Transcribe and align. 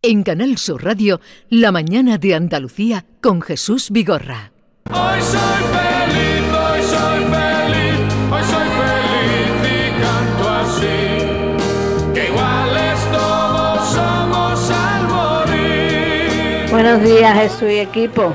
En 0.00 0.22
Canal 0.22 0.58
Sur 0.58 0.84
Radio, 0.84 1.20
La 1.50 1.72
mañana 1.72 2.18
de 2.18 2.32
Andalucía 2.32 3.04
con 3.20 3.42
Jesús 3.42 3.90
Vigorra. 3.90 4.52
Hoy 4.92 5.20
soy 5.20 5.62
feliz, 5.74 6.44
hoy 6.54 6.82
soy 6.82 7.24
feliz, 7.24 8.14
hoy 8.30 8.42
soy 8.44 8.68
feliz 8.78 9.58
y 9.66 9.90
canto 10.00 10.48
así. 10.50 12.14
Que 12.14 12.28
iguales 12.28 13.00
todos 13.10 13.88
somos 13.88 14.70
al 14.70 15.08
morir. 15.08 16.70
Buenos 16.70 17.02
días, 17.02 17.34
Jesús 17.34 17.68
y 17.68 17.78
equipo. 17.80 18.32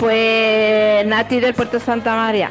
Pues 0.00 1.06
Nati 1.06 1.40
del 1.40 1.52
Puerto 1.52 1.78
Santa 1.78 2.16
María. 2.16 2.50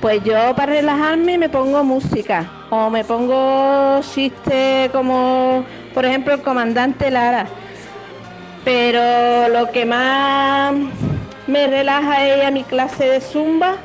Pues 0.00 0.22
yo 0.22 0.54
para 0.54 0.74
relajarme 0.74 1.38
me 1.38 1.48
pongo 1.48 1.82
música 1.82 2.48
o 2.70 2.88
me 2.88 3.02
pongo 3.02 4.00
chistes 4.14 4.90
como 4.92 5.64
por 5.94 6.04
ejemplo 6.04 6.34
el 6.34 6.42
comandante 6.42 7.10
Lara. 7.10 7.46
Pero 8.64 9.48
lo 9.48 9.70
que 9.72 9.84
más 9.86 10.74
me 11.46 11.66
relaja 11.66 12.26
es 12.26 12.44
a 12.44 12.50
mi 12.50 12.64
clase 12.64 13.04
de 13.06 13.20
zumba, 13.20 13.76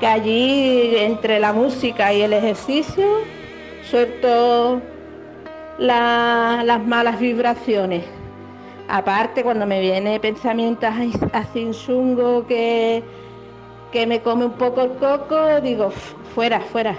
que 0.00 0.06
allí 0.06 0.96
entre 0.96 1.38
la 1.38 1.52
música 1.52 2.12
y 2.12 2.22
el 2.22 2.32
ejercicio 2.32 3.04
suelto 3.88 4.80
la- 5.78 6.62
las 6.64 6.84
malas 6.84 7.18
vibraciones. 7.18 8.04
Aparte, 8.88 9.42
cuando 9.42 9.64
me 9.64 9.80
viene 9.80 10.20
pensamientos 10.20 10.90
así- 11.32 11.70
chungo 11.72 12.46
que, 12.46 13.02
que 13.90 14.06
me 14.06 14.20
come 14.20 14.44
un 14.44 14.52
poco 14.52 14.82
el 14.82 14.90
coco, 14.94 15.60
digo, 15.62 15.90
"Fu- 15.90 16.16
fuera, 16.34 16.60
fuera. 16.60 16.94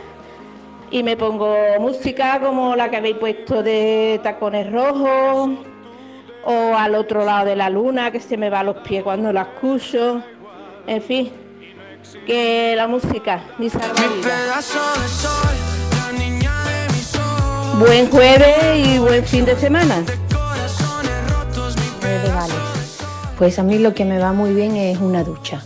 Y 0.93 1.02
me 1.02 1.17
pongo 1.17 1.55
música 1.79 2.39
como 2.39 2.75
la 2.75 2.88
que 2.88 2.97
habéis 2.97 3.17
puesto 3.17 3.63
de 3.63 4.20
tacones 4.21 4.71
rojos, 4.71 5.49
o 6.45 6.75
al 6.77 6.93
otro 6.93 7.25
lado 7.25 7.47
de 7.47 7.55
la 7.55 7.67
luna, 7.71 8.11
que 8.11 8.20
se 8.20 8.38
me 8.38 8.51
va 8.51 8.59
a 8.59 8.63
los 8.63 8.75
pies 8.77 9.01
cuando 9.01 9.34
la 9.34 9.41
escucho. 9.41 10.21
En 10.85 11.01
fin, 11.01 11.31
que 12.27 12.76
la 12.76 12.87
música, 12.87 13.41
salvavidas. 13.57 14.77
Buen 17.79 18.07
jueves 18.12 18.87
y 18.87 18.99
buen 18.99 19.25
fin 19.25 19.46
de 19.46 19.55
semana. 19.55 20.03
Pues 23.40 23.57
a 23.57 23.63
mí 23.63 23.79
lo 23.79 23.96
que 23.96 24.05
me 24.05 24.20
va 24.20 24.31
muy 24.31 24.53
bien 24.53 24.75
es 24.75 24.99
una 24.99 25.23
ducha. 25.23 25.63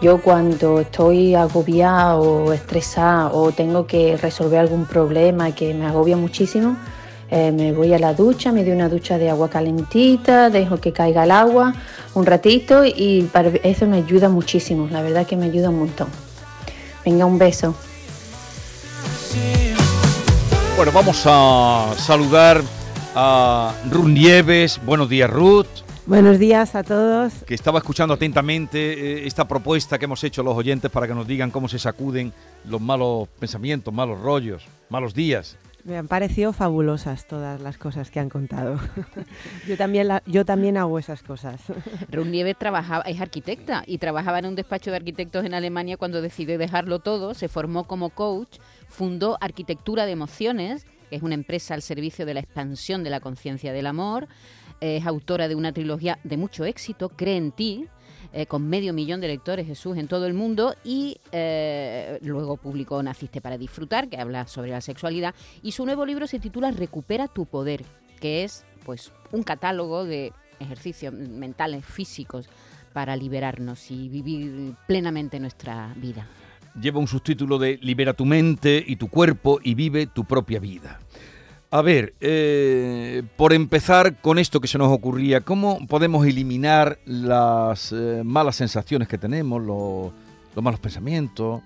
Yo 0.00 0.22
cuando 0.22 0.80
estoy 0.80 1.34
agobiada 1.34 2.16
o 2.16 2.54
estresada 2.54 3.30
o 3.32 3.52
tengo 3.52 3.86
que 3.86 4.16
resolver 4.16 4.58
algún 4.58 4.86
problema 4.86 5.54
que 5.54 5.74
me 5.74 5.86
agobia 5.86 6.16
muchísimo, 6.16 6.76
eh, 7.30 7.52
me 7.52 7.72
voy 7.72 7.92
a 7.92 7.98
la 7.98 8.14
ducha, 8.14 8.50
me 8.50 8.64
doy 8.64 8.72
una 8.72 8.88
ducha 8.88 9.18
de 9.18 9.28
agua 9.28 9.50
calentita, 9.50 10.48
dejo 10.48 10.78
que 10.78 10.92
caiga 10.92 11.24
el 11.24 11.30
agua 11.30 11.74
un 12.14 12.24
ratito 12.24 12.84
y 12.84 13.28
para 13.30 13.50
eso 13.62 13.86
me 13.86 13.98
ayuda 13.98 14.28
muchísimo, 14.28 14.88
la 14.90 15.02
verdad 15.02 15.26
que 15.26 15.36
me 15.36 15.46
ayuda 15.46 15.68
un 15.68 15.80
montón. 15.80 16.08
Venga, 17.04 17.26
un 17.26 17.38
beso. 17.38 17.74
Bueno, 20.76 20.92
vamos 20.92 21.22
a 21.26 21.92
saludar 21.98 22.62
a 23.14 23.74
Ruth 23.90 24.06
Nieves. 24.06 24.80
Buenos 24.84 25.10
días, 25.10 25.28
Ruth, 25.28 25.66
Buenos 26.10 26.40
días 26.40 26.74
a 26.74 26.82
todos. 26.82 27.32
que 27.46 27.54
estaba 27.54 27.78
escuchando 27.78 28.14
atentamente 28.14 28.78
eh, 29.22 29.26
esta 29.28 29.46
propuesta 29.46 29.96
que 29.96 30.06
hemos 30.06 30.24
hecho 30.24 30.42
los 30.42 30.56
oyentes 30.56 30.90
para 30.90 31.06
que 31.06 31.14
nos 31.14 31.24
digan 31.24 31.52
cómo 31.52 31.68
se 31.68 31.78
sacuden 31.78 32.32
los 32.68 32.80
malos 32.80 33.28
pensamientos, 33.38 33.94
malos 33.94 34.20
rollos, 34.20 34.66
malos 34.88 35.14
días. 35.14 35.56
Me 35.84 35.96
han 35.96 36.08
parecido 36.08 36.52
fabulosas 36.52 37.28
todas 37.28 37.60
las 37.60 37.78
cosas 37.78 38.10
que 38.10 38.18
han 38.18 38.28
contado. 38.28 38.80
yo, 39.68 39.76
también 39.76 40.08
la- 40.08 40.22
yo 40.26 40.44
también 40.44 40.76
hago 40.78 40.98
esas 40.98 41.22
cosas. 41.22 41.60
Ruth 42.10 42.26
Nieves 42.26 42.56
trabajaba, 42.58 43.04
es 43.04 43.20
arquitecta 43.20 43.84
y 43.86 43.98
trabajaba 43.98 44.40
en 44.40 44.46
un 44.46 44.56
despacho 44.56 44.90
de 44.90 44.96
arquitectos 44.96 45.46
en 45.46 45.54
Alemania 45.54 45.96
cuando 45.96 46.20
decidió 46.22 46.58
dejarlo 46.58 46.98
todo, 46.98 47.34
se 47.34 47.46
formó 47.46 47.84
como 47.84 48.10
coach, 48.10 48.58
fundó 48.88 49.38
Arquitectura 49.40 50.06
de 50.06 50.12
Emociones, 50.12 50.84
que 51.08 51.14
es 51.16 51.22
una 51.22 51.34
empresa 51.34 51.74
al 51.74 51.82
servicio 51.82 52.26
de 52.26 52.34
la 52.34 52.40
expansión 52.40 53.04
de 53.04 53.10
la 53.10 53.20
conciencia 53.20 53.72
del 53.72 53.86
amor, 53.86 54.26
es 54.80 55.06
autora 55.06 55.48
de 55.48 55.54
una 55.54 55.72
trilogía 55.72 56.18
de 56.24 56.36
mucho 56.36 56.64
éxito, 56.64 57.10
Cree 57.10 57.36
en 57.36 57.52
ti, 57.52 57.86
eh, 58.32 58.46
con 58.46 58.68
medio 58.68 58.92
millón 58.92 59.20
de 59.20 59.26
lectores 59.26 59.66
Jesús 59.66 59.96
en 59.96 60.06
todo 60.06 60.26
el 60.26 60.34
mundo 60.34 60.76
y 60.84 61.18
eh, 61.32 62.18
luego 62.22 62.56
publicó 62.56 63.02
Naciste 63.02 63.40
para 63.40 63.58
disfrutar, 63.58 64.08
que 64.08 64.18
habla 64.18 64.46
sobre 64.46 64.70
la 64.70 64.80
sexualidad 64.80 65.34
y 65.62 65.72
su 65.72 65.84
nuevo 65.84 66.06
libro 66.06 66.28
se 66.28 66.38
titula 66.38 66.70
Recupera 66.70 67.26
tu 67.26 67.46
poder, 67.46 67.84
que 68.20 68.44
es 68.44 68.64
pues 68.84 69.10
un 69.32 69.42
catálogo 69.42 70.04
de 70.04 70.32
ejercicios 70.60 71.12
mentales, 71.12 71.84
físicos 71.84 72.48
para 72.92 73.16
liberarnos 73.16 73.90
y 73.90 74.08
vivir 74.08 74.74
plenamente 74.86 75.40
nuestra 75.40 75.92
vida. 75.96 76.28
Lleva 76.80 77.00
un 77.00 77.08
subtítulo 77.08 77.58
de 77.58 77.78
Libera 77.82 78.12
tu 78.12 78.24
mente 78.24 78.84
y 78.86 78.94
tu 78.94 79.08
cuerpo 79.08 79.58
y 79.62 79.74
vive 79.74 80.06
tu 80.06 80.24
propia 80.24 80.60
vida. 80.60 81.00
A 81.72 81.82
ver, 81.82 82.14
eh, 82.20 83.22
por 83.36 83.52
empezar 83.52 84.20
con 84.20 84.38
esto 84.40 84.60
que 84.60 84.66
se 84.66 84.76
nos 84.76 84.90
ocurría, 84.92 85.42
¿cómo 85.42 85.86
podemos 85.86 86.26
eliminar 86.26 86.98
las 87.04 87.92
eh, 87.92 88.22
malas 88.24 88.56
sensaciones 88.56 89.06
que 89.06 89.18
tenemos, 89.18 89.62
lo- 89.62 90.12
los 90.56 90.64
malos 90.64 90.80
pensamientos, 90.80 91.62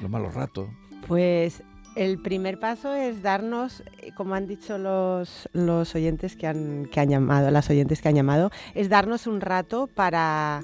los 0.00 0.08
malos 0.08 0.34
ratos? 0.34 0.68
Pues 1.08 1.64
el 1.96 2.22
primer 2.22 2.60
paso 2.60 2.94
es 2.94 3.20
darnos, 3.22 3.82
eh, 4.02 4.12
como 4.16 4.36
han 4.36 4.46
dicho 4.46 4.78
los, 4.78 5.48
los 5.52 5.96
oyentes 5.96 6.36
que 6.36 6.46
han, 6.46 6.86
que 6.86 7.00
han 7.00 7.08
llamado, 7.08 7.50
las 7.50 7.68
oyentes 7.70 8.00
que 8.00 8.08
han 8.10 8.14
llamado, 8.14 8.52
es 8.74 8.88
darnos 8.88 9.26
un 9.26 9.40
rato 9.40 9.88
para, 9.92 10.60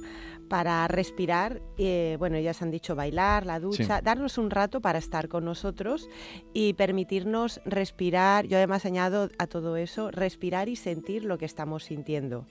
para 0.55 0.87
respirar. 0.87 1.61
eh, 1.79 2.15
bueno, 2.21 2.37
ellas 2.37 2.63
han 2.63 2.71
dicho 2.71 2.95
bailar, 2.95 3.45
la 3.45 3.59
ducha, 3.59 4.01
darnos 4.01 4.39
un 4.39 4.51
rato 4.51 4.81
para 4.81 5.01
estar 5.01 5.27
con 5.29 5.45
nosotros 5.45 6.09
y 6.53 6.75
permitirnos 6.75 7.61
respirar. 7.65 8.47
Yo 8.47 8.57
además 8.59 8.87
añado 8.87 9.31
a 9.39 9.49
todo 9.49 9.77
eso, 9.77 10.13
respirar 10.13 10.69
y 10.69 10.77
sentir 10.77 11.25
lo 11.25 11.39
que 11.39 11.45
estamos 11.45 11.83
sintiendo 11.83 12.47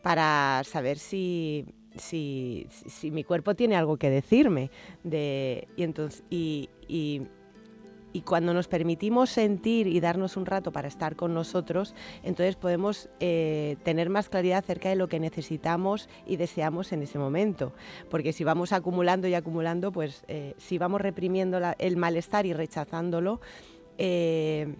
para 0.00 0.62
saber 0.64 0.96
si, 0.98 1.66
si, 1.96 2.68
si- 2.70 2.88
si 2.88 3.10
mi 3.10 3.24
cuerpo 3.24 3.56
tiene 3.56 3.74
algo 3.74 3.96
que 3.96 4.10
decirme. 4.10 4.70
De, 5.02 5.66
y, 5.76 5.82
entonces, 5.82 6.22
y, 6.30 6.68
y- 6.86 7.22
y 8.12 8.22
cuando 8.22 8.54
nos 8.54 8.68
permitimos 8.68 9.30
sentir 9.30 9.86
y 9.86 10.00
darnos 10.00 10.36
un 10.36 10.46
rato 10.46 10.72
para 10.72 10.88
estar 10.88 11.16
con 11.16 11.34
nosotros, 11.34 11.94
entonces 12.22 12.56
podemos 12.56 13.08
eh, 13.20 13.76
tener 13.82 14.10
más 14.10 14.28
claridad 14.28 14.58
acerca 14.58 14.88
de 14.88 14.96
lo 14.96 15.08
que 15.08 15.20
necesitamos 15.20 16.08
y 16.26 16.36
deseamos 16.36 16.92
en 16.92 17.02
ese 17.02 17.18
momento. 17.18 17.72
Porque 18.08 18.32
si 18.32 18.44
vamos 18.44 18.72
acumulando 18.72 19.28
y 19.28 19.34
acumulando, 19.34 19.92
pues 19.92 20.24
eh, 20.28 20.54
si 20.58 20.78
vamos 20.78 21.00
reprimiendo 21.00 21.60
el 21.78 21.96
malestar 21.96 22.46
y 22.46 22.52
rechazándolo, 22.52 23.40
eh, 23.98 24.74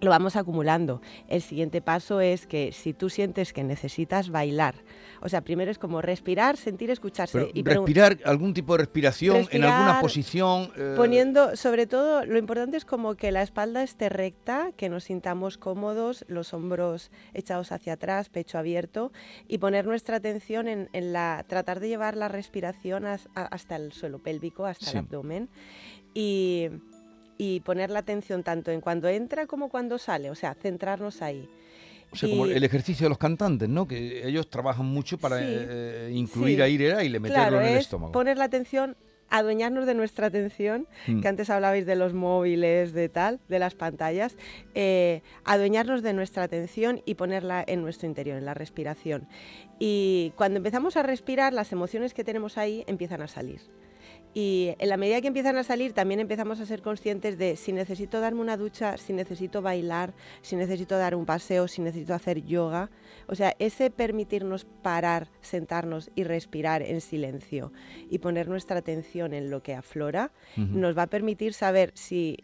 lo 0.00 0.10
vamos 0.10 0.36
acumulando. 0.36 1.00
El 1.28 1.42
siguiente 1.42 1.80
paso 1.82 2.20
es 2.20 2.46
que 2.46 2.72
si 2.72 2.92
tú 2.94 3.10
sientes 3.10 3.52
que 3.52 3.64
necesitas 3.64 4.30
bailar, 4.30 4.76
o 5.20 5.28
sea, 5.28 5.40
primero 5.42 5.70
es 5.70 5.78
como 5.78 6.00
respirar, 6.00 6.56
sentir, 6.56 6.90
escucharse. 6.90 7.38
Pero 7.38 7.50
y 7.52 7.62
respirar, 7.64 8.18
algún 8.24 8.54
tipo 8.54 8.74
de 8.74 8.78
respiración 8.84 9.46
en 9.50 9.64
alguna 9.64 10.00
posición. 10.00 10.70
eh, 10.76 10.94
Poniendo, 10.96 11.56
sobre 11.56 11.86
todo, 11.86 12.24
lo 12.24 12.38
importante 12.38 12.76
es 12.76 12.84
como 12.84 13.16
que 13.16 13.32
la 13.32 13.42
espalda 13.42 13.82
esté 13.82 14.08
recta, 14.08 14.70
que 14.76 14.88
nos 14.88 15.04
sintamos 15.04 15.58
cómodos, 15.58 16.24
los 16.28 16.54
hombros 16.54 17.10
echados 17.34 17.72
hacia 17.72 17.94
atrás, 17.94 18.28
pecho 18.28 18.58
abierto, 18.58 19.12
y 19.48 19.58
poner 19.58 19.86
nuestra 19.86 20.16
atención 20.18 20.68
en, 20.68 20.88
en 20.92 21.12
la, 21.12 21.44
tratar 21.48 21.80
de 21.80 21.88
llevar 21.88 22.16
la 22.16 22.28
respiración 22.28 23.04
a- 23.06 23.18
hasta 23.34 23.74
el 23.76 23.92
suelo 23.92 24.20
pélvico, 24.20 24.64
hasta 24.66 24.86
Sí. 24.86 24.92
el 24.92 24.98
abdomen, 24.98 25.48
y, 26.14 26.68
y 27.38 27.60
poner 27.60 27.88
la 27.90 28.00
atención 28.00 28.42
tanto 28.42 28.70
en 28.72 28.80
cuando 28.80 29.08
entra 29.08 29.46
como 29.46 29.68
cuando 29.70 29.96
sale, 29.96 30.28
o 30.30 30.34
sea, 30.34 30.54
centrarnos 30.54 31.22
ahí. 31.22 31.48
o 32.10 32.16
sea, 32.16 32.28
como 32.30 32.46
y- 32.46 32.52
el 32.52 32.64
ejercicio 32.64 33.04
de 33.04 33.10
los 33.10 33.18
cantantes, 33.18 33.68
¿no? 33.68 33.86
Que 33.86 34.26
ellos 34.26 34.48
trabajan 34.48 34.86
mucho 34.86 35.18
para 35.18 35.38
Sí, 35.40 35.44
eh, 35.46 36.10
incluir 36.14 36.56
sí. 36.56 36.62
aire 36.62 37.04
y 37.04 37.10
le 37.10 37.20
meterlo 37.20 37.42
Claro, 37.44 37.60
en 37.60 37.66
el 37.68 37.74
es 37.74 37.80
estómago. 37.80 38.12
poner 38.12 38.38
la 38.38 38.44
atención, 38.44 38.96
adueñarnos 39.28 39.84
de 39.84 39.92
nuestra 39.94 40.28
atención, 40.28 40.86
Mm. 41.06 41.20
que 41.20 41.28
antes 41.28 41.50
hablabais 41.50 41.84
de 41.84 41.96
los 41.96 42.14
móviles, 42.14 42.94
de 42.94 43.10
tal, 43.10 43.40
de 43.50 43.58
las 43.58 43.74
pantallas, 43.74 44.38
eh, 44.74 45.20
adueñarnos 45.44 46.02
de 46.02 46.14
nuestra 46.14 46.44
atención 46.44 47.02
y 47.04 47.16
ponerla 47.16 47.62
en 47.66 47.82
nuestro 47.82 48.08
interior, 48.08 48.38
en 48.38 48.46
la 48.46 48.54
respiración. 48.54 49.28
Y 49.78 50.32
cuando 50.34 50.56
empezamos 50.56 50.96
a 50.96 51.02
respirar, 51.02 51.52
las 51.52 51.72
emociones 51.72 52.14
que 52.14 52.24
tenemos 52.24 52.56
ahí 52.56 52.84
empiezan 52.86 53.20
a 53.20 53.28
salir. 53.28 53.60
Y 54.34 54.74
en 54.78 54.88
la 54.88 54.96
medida 54.96 55.20
que 55.20 55.28
empiezan 55.28 55.56
a 55.56 55.64
salir, 55.64 55.92
también 55.92 56.20
empezamos 56.20 56.60
a 56.60 56.66
ser 56.66 56.82
conscientes 56.82 57.38
de 57.38 57.56
si 57.56 57.72
necesito 57.72 58.20
darme 58.20 58.40
una 58.40 58.56
ducha, 58.56 58.96
si 58.96 59.12
necesito 59.12 59.62
bailar, 59.62 60.14
si 60.42 60.56
necesito 60.56 60.96
dar 60.98 61.14
un 61.14 61.26
paseo, 61.26 61.66
si 61.66 61.82
necesito 61.82 62.14
hacer 62.14 62.44
yoga. 62.44 62.90
O 63.26 63.34
sea, 63.34 63.54
ese 63.58 63.90
permitirnos 63.90 64.64
parar, 64.64 65.28
sentarnos 65.40 66.10
y 66.14 66.24
respirar 66.24 66.82
en 66.82 67.00
silencio 67.00 67.72
y 68.10 68.18
poner 68.18 68.48
nuestra 68.48 68.78
atención 68.78 69.34
en 69.34 69.50
lo 69.50 69.62
que 69.62 69.74
aflora, 69.74 70.32
nos 70.56 70.96
va 70.96 71.02
a 71.02 71.06
permitir 71.08 71.54
saber 71.54 71.92
si 71.94 72.38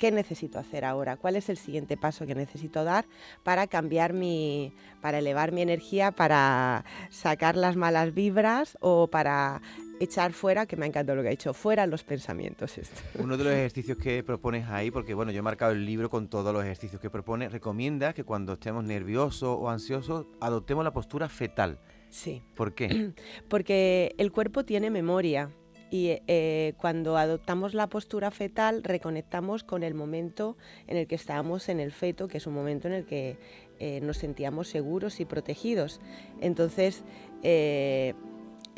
¿qué 0.00 0.10
necesito 0.10 0.58
hacer 0.58 0.86
ahora? 0.86 1.18
¿Cuál 1.18 1.36
es 1.36 1.50
el 1.50 1.58
siguiente 1.58 1.98
paso 1.98 2.26
que 2.26 2.34
necesito 2.34 2.84
dar 2.84 3.04
para 3.44 3.66
cambiar 3.66 4.14
mi, 4.14 4.72
para 5.02 5.18
elevar 5.18 5.52
mi 5.52 5.60
energía, 5.60 6.10
para 6.10 6.86
sacar 7.10 7.54
las 7.54 7.76
malas 7.76 8.14
vibras 8.14 8.78
o 8.80 9.08
para 9.08 9.60
echar 10.00 10.32
fuera, 10.32 10.66
que 10.66 10.76
me 10.76 10.86
ha 10.86 10.88
encantado 10.88 11.16
lo 11.16 11.22
que 11.22 11.28
ha 11.28 11.32
hecho, 11.32 11.54
fuera 11.54 11.86
los 11.86 12.02
pensamientos. 12.02 12.78
Esto. 12.78 13.00
Uno 13.22 13.36
de 13.36 13.44
los 13.44 13.52
ejercicios 13.52 13.98
que 13.98 14.24
propones 14.24 14.66
ahí, 14.68 14.90
porque 14.90 15.14
bueno, 15.14 15.30
yo 15.30 15.38
he 15.38 15.42
marcado 15.42 15.72
el 15.72 15.86
libro 15.86 16.10
con 16.10 16.28
todos 16.28 16.52
los 16.52 16.64
ejercicios 16.64 17.00
que 17.00 17.10
propone, 17.10 17.48
recomienda 17.48 18.12
que 18.12 18.24
cuando 18.24 18.54
estemos 18.54 18.82
nerviosos 18.82 19.56
o 19.60 19.70
ansiosos 19.70 20.26
adoptemos 20.40 20.82
la 20.82 20.92
postura 20.92 21.28
fetal. 21.28 21.78
Sí. 22.08 22.42
¿Por 22.56 22.74
qué? 22.74 23.12
Porque 23.48 24.14
el 24.18 24.32
cuerpo 24.32 24.64
tiene 24.64 24.90
memoria 24.90 25.50
y 25.90 26.18
eh, 26.28 26.74
cuando 26.76 27.16
adoptamos 27.16 27.74
la 27.74 27.88
postura 27.88 28.30
fetal 28.30 28.82
reconectamos 28.84 29.64
con 29.64 29.82
el 29.82 29.94
momento 29.94 30.56
en 30.86 30.96
el 30.96 31.06
que 31.08 31.16
estábamos 31.16 31.68
en 31.68 31.80
el 31.80 31.90
feto, 31.90 32.28
que 32.28 32.38
es 32.38 32.46
un 32.46 32.54
momento 32.54 32.86
en 32.86 32.94
el 32.94 33.04
que 33.04 33.38
eh, 33.80 34.00
nos 34.00 34.18
sentíamos 34.18 34.68
seguros 34.68 35.20
y 35.20 35.24
protegidos. 35.24 36.00
Entonces, 36.40 37.02
eh, 37.42 38.14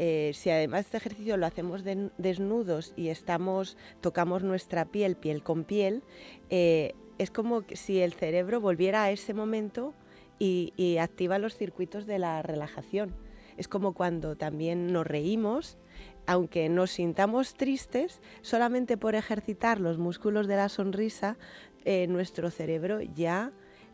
eh, 0.05 0.33
si 0.35 0.51
además 0.51 0.87
este 0.87 0.97
ejercicio 0.97 1.37
lo 1.37 1.47
hacemos 1.47 1.85
de- 1.85 2.11
desnudos 2.19 2.93
y 2.97 3.09
estamos, 3.09 3.77
tocamos 4.01 4.43
nuestra 4.43 4.85
piel, 4.85 5.15
piel 5.15 5.45
con 5.45 5.63
piel, 5.63 6.03
eh, 6.51 6.95
es 7.19 7.31
como 7.31 7.63
si 7.73 8.01
el 8.01 8.13
cerebro 8.13 8.61
volviera 8.61 9.05
a 9.05 9.13
ese 9.13 9.33
momento 9.33 9.95
y, 10.41 10.73
y 10.77 10.99
activa 10.99 11.39
los 11.39 11.55
circuitos 11.57 12.05
de 12.07 12.19
la 12.19 12.43
relajación. 12.43 13.15
Es 13.57 13.69
como 13.69 13.93
cuando 13.93 14.35
también 14.35 14.93
nos 14.93 15.07
reímos, 15.07 15.79
aunque 16.27 16.69
nos 16.69 16.91
sintamos 16.91 17.55
tristes, 17.55 18.21
solamente 18.41 18.97
por 18.97 19.15
ejercitar 19.15 19.79
los 19.79 19.99
músculos 19.99 20.49
de 20.49 20.57
la 20.57 20.69
sonrisa, 20.69 21.37
eh, 21.85 22.09
nuestro 22.09 22.51
cerebro 22.51 23.01
ya 23.03 23.53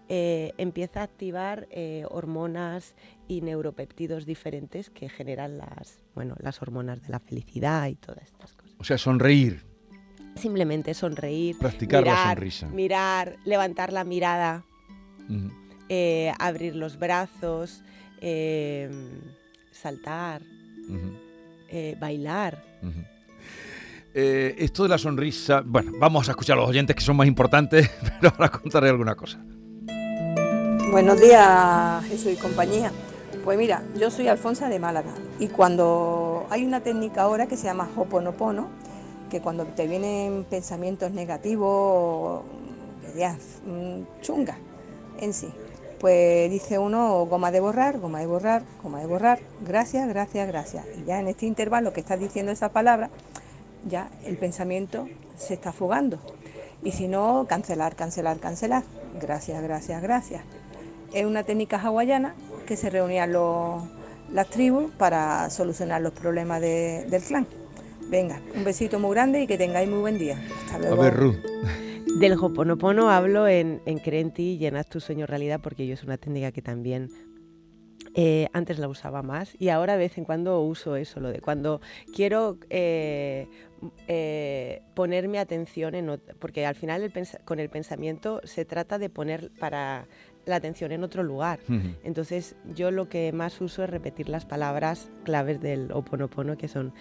eh, 0.08 0.52
empieza 0.58 1.00
a 1.00 1.04
activar 1.04 1.68
eh, 1.70 2.04
hormonas 2.08 2.94
y 3.26 3.40
neuropéptidos 3.42 4.24
diferentes 4.26 4.90
que 4.90 5.08
generan 5.08 5.58
las, 5.58 6.02
bueno, 6.14 6.34
las 6.40 6.62
hormonas 6.62 7.02
de 7.02 7.08
la 7.10 7.18
felicidad 7.20 7.86
y 7.88 7.94
todas 7.94 8.22
estas 8.24 8.54
cosas. 8.54 8.74
O 8.78 8.84
sea, 8.84 8.98
sonreír. 8.98 9.64
Simplemente 10.36 10.94
sonreír, 10.94 11.58
Practicar 11.58 12.04
la 12.04 12.10
mirar, 12.10 12.36
sonrisa. 12.36 12.66
mirar, 12.68 13.36
levantar 13.44 13.92
la 13.92 14.04
mirada, 14.04 14.64
eh, 15.88 16.32
abrir 16.38 16.76
los 16.76 16.96
brazos, 16.98 17.82
saltar, 19.72 20.42
bailar. 21.98 22.62
Eh, 24.14 24.54
esto 24.58 24.84
de 24.84 24.88
la 24.88 24.98
sonrisa, 24.98 25.62
bueno, 25.64 25.92
vamos 25.98 26.28
a 26.28 26.32
escuchar 26.32 26.56
a 26.56 26.60
los 26.62 26.70
oyentes 26.70 26.96
que 26.96 27.02
son 27.02 27.16
más 27.16 27.26
importantes, 27.26 27.88
pero 28.20 28.32
ahora 28.34 28.48
contaré 28.50 28.88
alguna 28.88 29.14
cosa. 29.14 29.38
Buenos 30.90 31.20
días, 31.20 32.02
Jesús 32.06 32.32
y 32.32 32.36
compañía. 32.36 32.90
Pues 33.44 33.58
mira, 33.58 33.82
yo 33.94 34.10
soy 34.10 34.26
Alfonsa 34.26 34.70
de 34.70 34.78
Málaga 34.78 35.12
y 35.38 35.48
cuando 35.48 36.46
hay 36.48 36.64
una 36.64 36.80
técnica 36.80 37.22
ahora 37.22 37.46
que 37.46 37.58
se 37.58 37.64
llama 37.64 37.90
Hoponopono, 37.94 38.68
que 39.28 39.42
cuando 39.42 39.66
te 39.66 39.86
vienen 39.86 40.46
pensamientos 40.48 41.12
negativos, 41.12 42.42
ideas 43.14 43.36
mm, 43.66 44.22
chungas 44.22 44.56
en 45.20 45.34
sí, 45.34 45.50
pues 46.00 46.50
dice 46.50 46.78
uno 46.78 47.26
goma 47.26 47.50
de 47.50 47.60
borrar, 47.60 47.98
goma 47.98 48.20
de 48.20 48.26
borrar, 48.26 48.62
goma 48.82 49.00
de 49.00 49.06
borrar, 49.06 49.40
gracias, 49.60 50.08
gracias, 50.08 50.48
gracias. 50.48 50.86
Y 50.96 51.04
ya 51.04 51.20
en 51.20 51.28
este 51.28 51.44
intervalo 51.44 51.92
que 51.92 52.00
estás 52.00 52.18
diciendo 52.18 52.50
esa 52.50 52.70
palabra, 52.70 53.10
ya 53.86 54.10
el 54.24 54.38
pensamiento 54.38 55.06
se 55.36 55.52
está 55.52 55.70
fugando. 55.70 56.18
Y 56.82 56.92
si 56.92 57.08
no, 57.08 57.44
cancelar, 57.46 57.94
cancelar, 57.94 58.38
cancelar. 58.38 58.84
Gracias, 59.20 59.62
gracias, 59.62 60.00
gracias. 60.00 60.42
Es 61.12 61.24
una 61.24 61.42
técnica 61.42 61.78
hawaiana 61.78 62.34
que 62.66 62.76
se 62.76 62.90
reunían 62.90 63.32
los- 63.32 63.82
las 64.32 64.48
tribus 64.48 64.90
para 64.92 65.48
solucionar 65.50 66.02
los 66.02 66.12
problemas 66.12 66.60
de- 66.60 67.06
del 67.08 67.22
clan. 67.22 67.46
Venga, 68.10 68.40
un 68.54 68.64
besito 68.64 68.98
muy 68.98 69.12
grande 69.14 69.42
y 69.42 69.46
que 69.46 69.58
tengáis 69.58 69.88
muy 69.88 70.00
buen 70.00 70.18
día. 70.18 70.38
Hasta 70.66 70.76
A 70.76 70.78
luego. 70.80 71.02
ver, 71.02 71.14
Ruth. 71.14 71.36
Del 72.20 72.32
Hoponopono 72.34 73.10
hablo 73.10 73.46
en, 73.48 73.80
en 73.86 73.98
Cree 73.98 74.20
en 74.20 74.32
ti, 74.32 74.58
llenas 74.58 74.88
tu 74.88 74.98
sueño 75.00 75.26
realidad, 75.26 75.60
porque 75.62 75.86
yo 75.86 75.94
es 75.94 76.02
una 76.04 76.16
técnica 76.16 76.52
que 76.52 76.62
también 76.62 77.10
eh, 78.14 78.48
antes 78.52 78.78
la 78.78 78.88
usaba 78.88 79.22
más 79.22 79.54
y 79.58 79.68
ahora 79.68 79.92
de 79.92 79.98
vez 80.00 80.18
en 80.18 80.24
cuando 80.24 80.60
uso 80.62 80.96
eso, 80.96 81.20
lo 81.20 81.28
de 81.30 81.40
cuando 81.40 81.80
quiero 82.14 82.56
eh, 82.70 83.46
eh, 84.08 84.82
poner 84.94 85.28
mi 85.28 85.38
atención 85.38 85.94
en 85.94 86.20
porque 86.40 86.64
al 86.66 86.74
final 86.74 87.02
el 87.02 87.12
pens- 87.12 87.38
con 87.44 87.60
el 87.60 87.68
pensamiento 87.68 88.40
se 88.44 88.64
trata 88.64 88.98
de 88.98 89.10
poner 89.10 89.50
para 89.60 90.06
la 90.48 90.56
atención 90.56 90.92
en 90.92 91.04
otro 91.04 91.22
lugar. 91.22 91.60
Entonces 92.04 92.56
yo 92.74 92.90
lo 92.90 93.08
que 93.08 93.32
más 93.32 93.60
uso 93.60 93.84
es 93.84 93.90
repetir 93.90 94.28
las 94.28 94.44
palabras 94.46 95.10
claves 95.24 95.60
del 95.60 95.92
Oponopono 95.92 96.56
que 96.56 96.68
son 96.68 96.92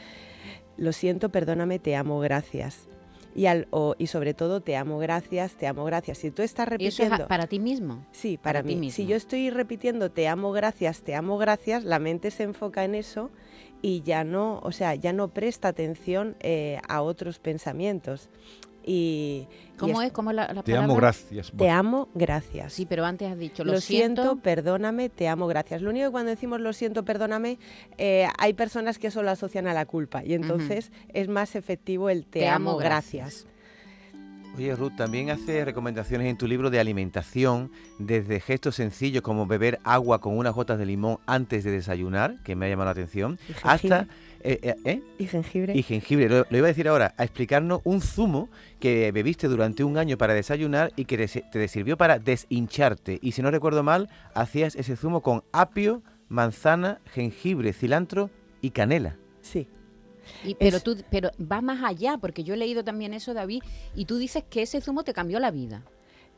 lo 0.78 0.92
siento, 0.94 1.30
perdóname, 1.30 1.80
te 1.80 1.96
amo, 1.96 2.20
gracias. 2.20 2.88
Y, 3.36 3.46
al, 3.48 3.68
o- 3.72 3.96
y 4.00 4.08
sobre 4.08 4.34
todo, 4.34 4.62
te 4.62 4.76
amo, 4.76 4.98
gracias, 5.00 5.54
te 5.56 5.68
amo, 5.68 5.86
gracias. 5.86 6.18
Si 6.20 6.32
tú 6.32 6.42
estás 6.42 6.68
¿Eso 6.68 6.76
es 6.76 6.80
repitiendo... 7.10 7.28
para 7.28 7.46
ti 7.48 7.60
mismo? 7.60 8.06
Sí, 8.12 8.38
para, 8.38 8.60
para 8.60 8.68
ti 8.68 8.76
mí. 8.76 8.92
Si 8.92 9.02
mismo. 9.04 9.12
yo 9.12 9.16
estoy 9.18 9.50
repitiendo 9.52 10.10
te 10.12 10.28
amo, 10.28 10.52
gracias, 10.52 11.02
te 11.02 11.14
amo, 11.16 11.38
gracias, 11.38 11.84
la 11.84 12.00
mente 12.00 12.32
se 12.32 12.44
enfoca 12.44 12.84
en 12.84 12.96
eso 12.96 13.30
y 13.82 14.02
ya 14.02 14.24
no, 14.24 14.60
o 14.64 14.72
sea, 14.72 14.96
ya 14.96 15.14
no 15.14 15.28
presta 15.30 15.68
atención 15.68 16.36
eh, 16.40 16.80
a 16.88 17.02
otros 17.02 17.38
pensamientos. 17.40 18.30
Y, 18.90 19.46
y 19.74 19.78
¿Cómo 19.78 20.02
es- 20.02 20.08
es? 20.08 20.14
¿Cómo 20.14 20.32
la, 20.32 20.52
la 20.54 20.64
Te 20.64 20.72
amo, 20.78 20.88
palabra? 20.88 20.96
gracias. 20.96 21.52
Te 21.56 21.70
amo, 21.70 22.08
gracias. 22.16 22.72
Sí, 22.72 22.86
pero 22.86 23.04
antes 23.06 23.30
has 23.30 23.38
dicho, 23.38 23.66
lo, 23.66 23.82
siento, 23.82 24.38
perdóname, 24.38 25.10
te 25.10 25.28
amo, 25.28 25.46
gracias. 25.46 25.82
Lo 25.82 25.90
único 25.90 26.06
que 26.08 26.12
cuando 26.12 26.30
decimos 26.32 26.62
lo 26.62 26.72
siento, 26.72 27.04
perdóname, 27.04 27.60
eh, 27.98 28.28
hay 28.40 28.54
personas 28.54 28.98
que 28.98 29.08
eso 29.08 29.22
lo 29.24 29.30
asocian 29.32 29.68
a 29.68 29.74
la 29.74 29.86
culpa 29.86 30.24
y 30.24 30.34
entonces 30.34 30.92
es 31.14 31.28
más 31.28 31.56
efectivo 31.58 32.10
el 32.10 32.26
te, 32.26 32.40
Te 32.40 32.48
amo, 32.48 32.72
amo, 32.72 32.80
gracias. 32.80 33.46
Oye, 34.58 34.76
Ruth, 34.76 34.96
también 34.98 35.30
hace 35.30 35.64
recomendaciones 35.66 36.28
en 36.28 36.36
tu 36.36 36.48
libro 36.48 36.72
de 36.72 36.80
alimentación, 36.80 37.70
desde 38.00 38.40
gestos 38.40 38.74
sencillos 38.74 39.22
como 39.22 39.46
beber 39.46 39.80
agua 39.84 40.20
con 40.20 40.36
unas 40.36 40.56
gotas 40.56 40.80
de 40.80 40.88
limón 40.88 41.20
antes 41.28 41.64
de 41.64 41.70
desayunar, 41.70 42.42
que 42.44 42.56
me 42.56 42.66
ha 42.66 42.70
llamado 42.70 42.86
la 42.86 42.92
atención, 42.94 43.38
hasta... 43.62 44.08
eh, 44.40 44.60
eh, 44.64 44.76
¿eh? 44.84 45.04
Y 45.20 45.28
jengibre. 45.28 45.78
Y 45.78 45.84
jengibre, 45.84 46.28
lo, 46.28 46.48
lo 46.50 46.58
iba 46.58 46.66
a 46.66 46.70
decir 46.70 46.88
ahora, 46.88 47.14
a 47.18 47.24
explicarnos 47.24 47.82
un 47.84 48.02
zumo 48.02 48.50
que 48.80 49.12
bebiste 49.12 49.48
durante 49.48 49.84
un 49.84 49.96
año 49.96 50.18
para 50.18 50.34
desayunar 50.34 50.92
y 50.96 51.06
que 51.06 51.18
te, 51.20 51.28
te 51.28 51.68
sirvió 51.68 51.96
para 51.96 52.18
deshincharte. 52.18 53.20
Y 53.22 53.34
si 53.34 53.44
no 53.44 53.52
recuerdo 53.52 53.84
mal, 53.84 54.10
hacías 54.34 54.76
ese 54.76 54.96
zumo 54.96 55.22
con 55.22 55.44
apio, 55.52 56.02
manzana, 56.30 57.00
jengibre, 57.14 57.74
cilantro 57.74 58.32
y 58.62 58.72
canela. 58.72 59.18
Sí. 59.42 59.68
Y- 60.44 60.56
pero 60.56 60.78
Es- 60.78 60.84
tú, 60.84 60.98
pero 61.10 61.32
va 61.40 61.62
más 61.62 61.84
allá, 61.84 62.18
porque 62.20 62.44
yo 62.44 62.54
he 62.54 62.58
leído 62.58 62.84
también 62.84 63.14
eso, 63.14 63.34
David, 63.34 63.62
y 63.96 64.06
tú 64.06 64.18
dices 64.18 64.44
que 64.50 64.62
ese 64.62 64.82
zumo 64.82 65.04
te 65.04 65.14
cambió 65.14 65.40
la 65.40 65.52
vida. 65.52 65.84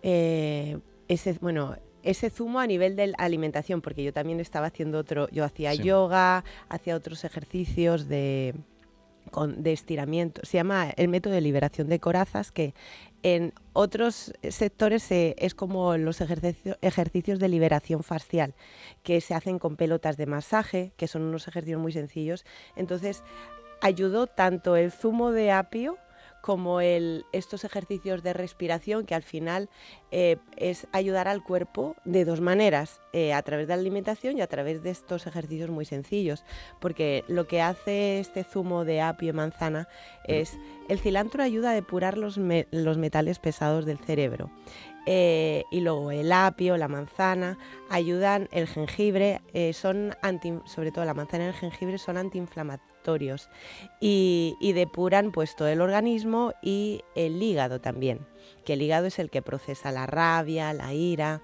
Eh, 0.02 0.80
ese, 1.08 1.34
bueno, 1.42 1.76
ese 2.04 2.30
zumo 2.30 2.60
a 2.60 2.68
nivel 2.68 2.96
de 2.96 3.08
la 3.08 3.16
alimentación, 3.18 3.82
porque 3.82 4.04
yo 4.04 4.14
también 4.14 4.40
estaba 4.40 4.68
haciendo 4.68 5.00
otro, 5.00 5.28
yo 5.32 5.44
hacía 5.44 5.74
Sí. 5.74 5.84
yoga, 5.84 6.44
hacía 6.70 6.96
otros 6.96 7.24
ejercicios 7.26 8.08
de, 8.08 8.56
con- 9.32 9.62
de 9.62 9.74
estiramiento. 9.74 10.42
Se 10.46 10.58
llama 10.58 10.90
el 10.96 11.10
método 11.10 11.34
de 11.34 11.42
liberación 11.42 11.90
de 11.90 12.00
corazas, 12.00 12.52
que 12.52 12.74
en 13.22 13.54
otros 13.74 14.32
sectores 14.50 15.04
se- 15.04 15.36
es 15.38 15.54
como 15.54 15.98
los 15.98 16.22
ejercicio- 16.22 16.78
ejercicios 16.82 17.38
de 17.38 17.50
liberación 17.50 18.02
facial, 18.02 18.56
que 19.04 19.20
se 19.20 19.34
hacen 19.34 19.60
con 19.60 19.76
pelotas 19.76 20.16
de 20.16 20.26
masaje, 20.26 20.94
que 20.96 21.08
son 21.08 21.24
unos 21.24 21.48
ejercicios 21.50 21.82
muy 21.82 21.92
sencillos. 21.92 22.46
Entonces, 22.78 23.22
ayudó 23.82 24.28
tanto 24.28 24.76
el 24.76 24.92
zumo 24.92 25.32
de 25.32 25.52
apio 25.52 25.98
como 26.42 26.82
el, 26.82 27.26
estos 27.34 27.64
ejercicios 27.64 28.24
de 28.24 28.34
respiración 28.34 29.06
que 29.06 29.16
al 29.16 29.24
final 29.24 29.70
eh, 30.12 30.38
es 30.56 30.88
ayudar 30.92 31.28
al 31.28 31.44
cuerpo 31.44 31.96
de 32.06 32.26
dos 32.26 32.42
maneras, 32.42 33.02
eh, 33.14 33.34
a 33.34 33.42
través 33.42 33.68
de 33.68 33.76
la 33.76 33.82
alimentación 33.82 34.38
y 34.38 34.42
a 34.42 34.48
través 34.48 34.84
de 34.84 34.90
estos 34.92 35.26
ejercicios 35.28 35.70
muy 35.70 35.86
sencillos, 35.86 36.44
porque 36.80 37.24
lo 37.28 37.48
que 37.48 37.62
hace 37.62 38.20
este 38.20 38.44
zumo 38.44 38.86
de 38.86 39.02
apio 39.02 39.30
y 39.30 39.34
manzana 39.34 39.88
es, 40.26 40.58
el 40.88 41.00
cilantro 41.00 41.44
ayuda 41.44 41.72
a 41.72 41.74
depurar 41.74 42.18
los, 42.18 42.38
me- 42.38 42.68
los 42.72 42.98
metales 42.98 43.40
pesados 43.40 43.86
del 43.86 43.98
cerebro. 44.00 44.50
Eh, 45.06 45.64
y 45.72 45.80
luego 45.80 46.12
el 46.12 46.32
apio, 46.32 46.78
la 46.78 46.88
manzana, 46.88 47.58
ayudan, 47.90 48.48
el 48.52 48.68
jengibre, 48.68 49.42
eh, 49.54 49.74
son 49.74 50.14
anti, 50.22 50.54
sobre 50.66 50.92
todo 50.92 51.04
la 51.06 51.16
manzana 51.16 51.46
y 51.46 51.48
el 51.48 51.54
jengibre 51.54 51.98
son 51.98 52.18
antiinflamatorios 52.18 53.50
y, 54.02 54.56
y 54.60 54.74
depuran 54.74 55.32
pues 55.32 55.56
todo 55.56 55.68
el 55.70 55.82
organismo 55.82 56.54
y 56.62 57.02
el 57.16 57.42
hígado 57.42 57.80
también, 57.82 58.20
que 58.66 58.74
el 58.74 58.82
hígado 58.82 59.08
es 59.08 59.20
el 59.20 59.30
que 59.30 59.42
procesa 59.42 59.92
la 59.92 60.06
rabia, 60.06 60.74
la 60.74 60.94
ira. 60.94 61.42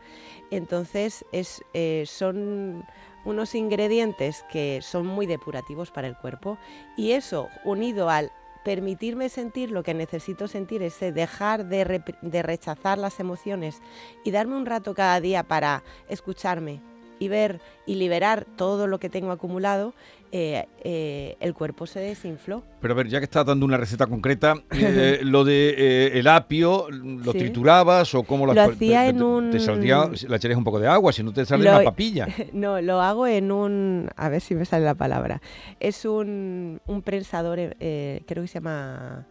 Entonces 0.52 1.26
es, 1.32 1.64
eh, 1.74 2.04
son 2.08 2.86
unos 3.26 3.56
ingredientes 3.56 4.46
que 4.52 4.80
son 4.82 5.06
muy 5.06 5.26
depurativos 5.26 5.92
para 5.92 6.08
el 6.08 6.16
cuerpo 6.16 6.58
y 6.96 7.12
eso 7.12 7.50
unido 7.64 8.10
al 8.10 8.32
permitirme 8.64 9.30
sentir 9.30 9.70
lo 9.70 9.84
que 9.84 9.94
necesito 9.94 10.48
sentir, 10.48 10.82
ese 10.82 11.12
dejar 11.12 11.66
de, 11.66 12.04
de 12.22 12.44
rechazar 12.44 12.98
las 12.98 13.20
emociones 13.20 13.82
y 14.24 14.32
darme 14.32 14.56
un 14.56 14.66
rato 14.66 14.96
cada 14.96 15.20
día 15.22 15.44
para 15.44 15.84
escucharme 16.10 16.82
y 17.20 17.28
ver 17.28 17.60
y 17.86 17.96
liberar 17.96 18.46
todo 18.56 18.88
lo 18.88 19.00
que 19.00 19.10
tengo 19.10 19.32
acumulado, 19.32 19.94
eh, 20.32 20.66
eh, 20.84 21.38
el 21.40 21.54
cuerpo 21.54 21.86
se 21.88 22.00
desinfló. 22.00 22.64
Pero 22.82 22.94
a 22.94 22.98
ver, 22.98 23.08
ya 23.08 23.20
que 23.20 23.24
estás 23.26 23.46
dando 23.46 23.66
una 23.66 23.78
receta 23.78 24.06
concreta, 24.08 24.56
eh, 24.72 25.20
lo 25.24 25.46
de 25.46 26.08
el 26.20 26.28
apio, 26.28 26.88
¿lo 26.90 27.32
Sí. 27.32 27.38
triturabas 27.38 28.14
o 28.16 28.24
cómo 28.24 28.46
Lo 28.48 28.54
te- 28.54 28.60
hacía 28.60 29.04
te- 29.04 29.10
en 29.10 29.18
te- 29.18 29.24
un- 29.24 29.52
Te 29.52 29.60
saldría, 29.60 30.08
le 30.28 30.36
echarías 30.36 30.58
un 30.58 30.64
poco 30.66 30.80
de 30.80 30.88
agua, 30.88 31.14
si 31.14 31.24
no 31.24 31.32
te 31.32 31.46
sale 31.46 31.64
Lo- 31.64 31.72
una 31.72 31.84
papilla. 31.84 32.28
No, 32.54 32.82
lo 32.82 33.00
hago 33.02 33.28
en 33.28 33.52
un... 33.52 34.10
A 34.18 34.28
ver 34.30 34.42
si 34.42 34.56
me 34.56 34.66
sale 34.66 34.84
la 34.84 34.96
palabra. 34.96 35.42
Es 35.80 36.04
un, 36.06 36.82
un 36.86 37.02
prensador, 37.02 37.58
creo 37.80 38.26
que 38.44 38.48
se 38.48 38.56
llama 38.56 39.26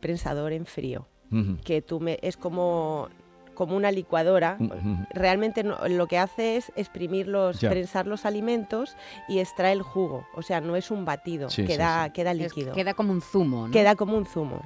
prensador 0.00 0.52
en 0.52 0.66
frío. 0.66 1.06
Que 1.64 1.80
tú 1.82 1.98
me... 2.00 2.18
Es 2.20 2.36
como, 2.36 3.08
como 3.54 3.76
una 3.76 3.90
licuadora. 3.92 4.56
Ujú. 4.58 4.98
Realmente 5.10 5.62
no- 5.64 5.76
lo 5.88 6.06
que 6.06 6.18
hace 6.18 6.56
es 6.56 6.72
exprimir 6.76 7.28
los, 7.28 7.60
Ya. 7.60 7.70
prensar 7.70 8.06
los 8.06 8.24
alimentos 8.26 8.96
y 9.28 9.38
extrae 9.38 9.72
el 9.72 9.82
jugo. 9.82 10.26
O 10.34 10.42
sea, 10.42 10.60
no 10.60 10.76
es 10.76 10.90
un 10.90 11.04
batido, 11.04 11.50
Sí, 11.50 11.64
queda, 11.64 12.06
sí. 12.06 12.10
queda 12.12 12.32
Es- 12.32 12.38
líquido. 12.38 12.72
queda 12.74 12.94
como 12.94 13.12
un 13.12 13.20
zumo, 13.22 13.66
¿no? 13.68 13.72
Queda 13.72 13.94
como 13.96 14.16
un 14.16 14.26
zumo. 14.26 14.62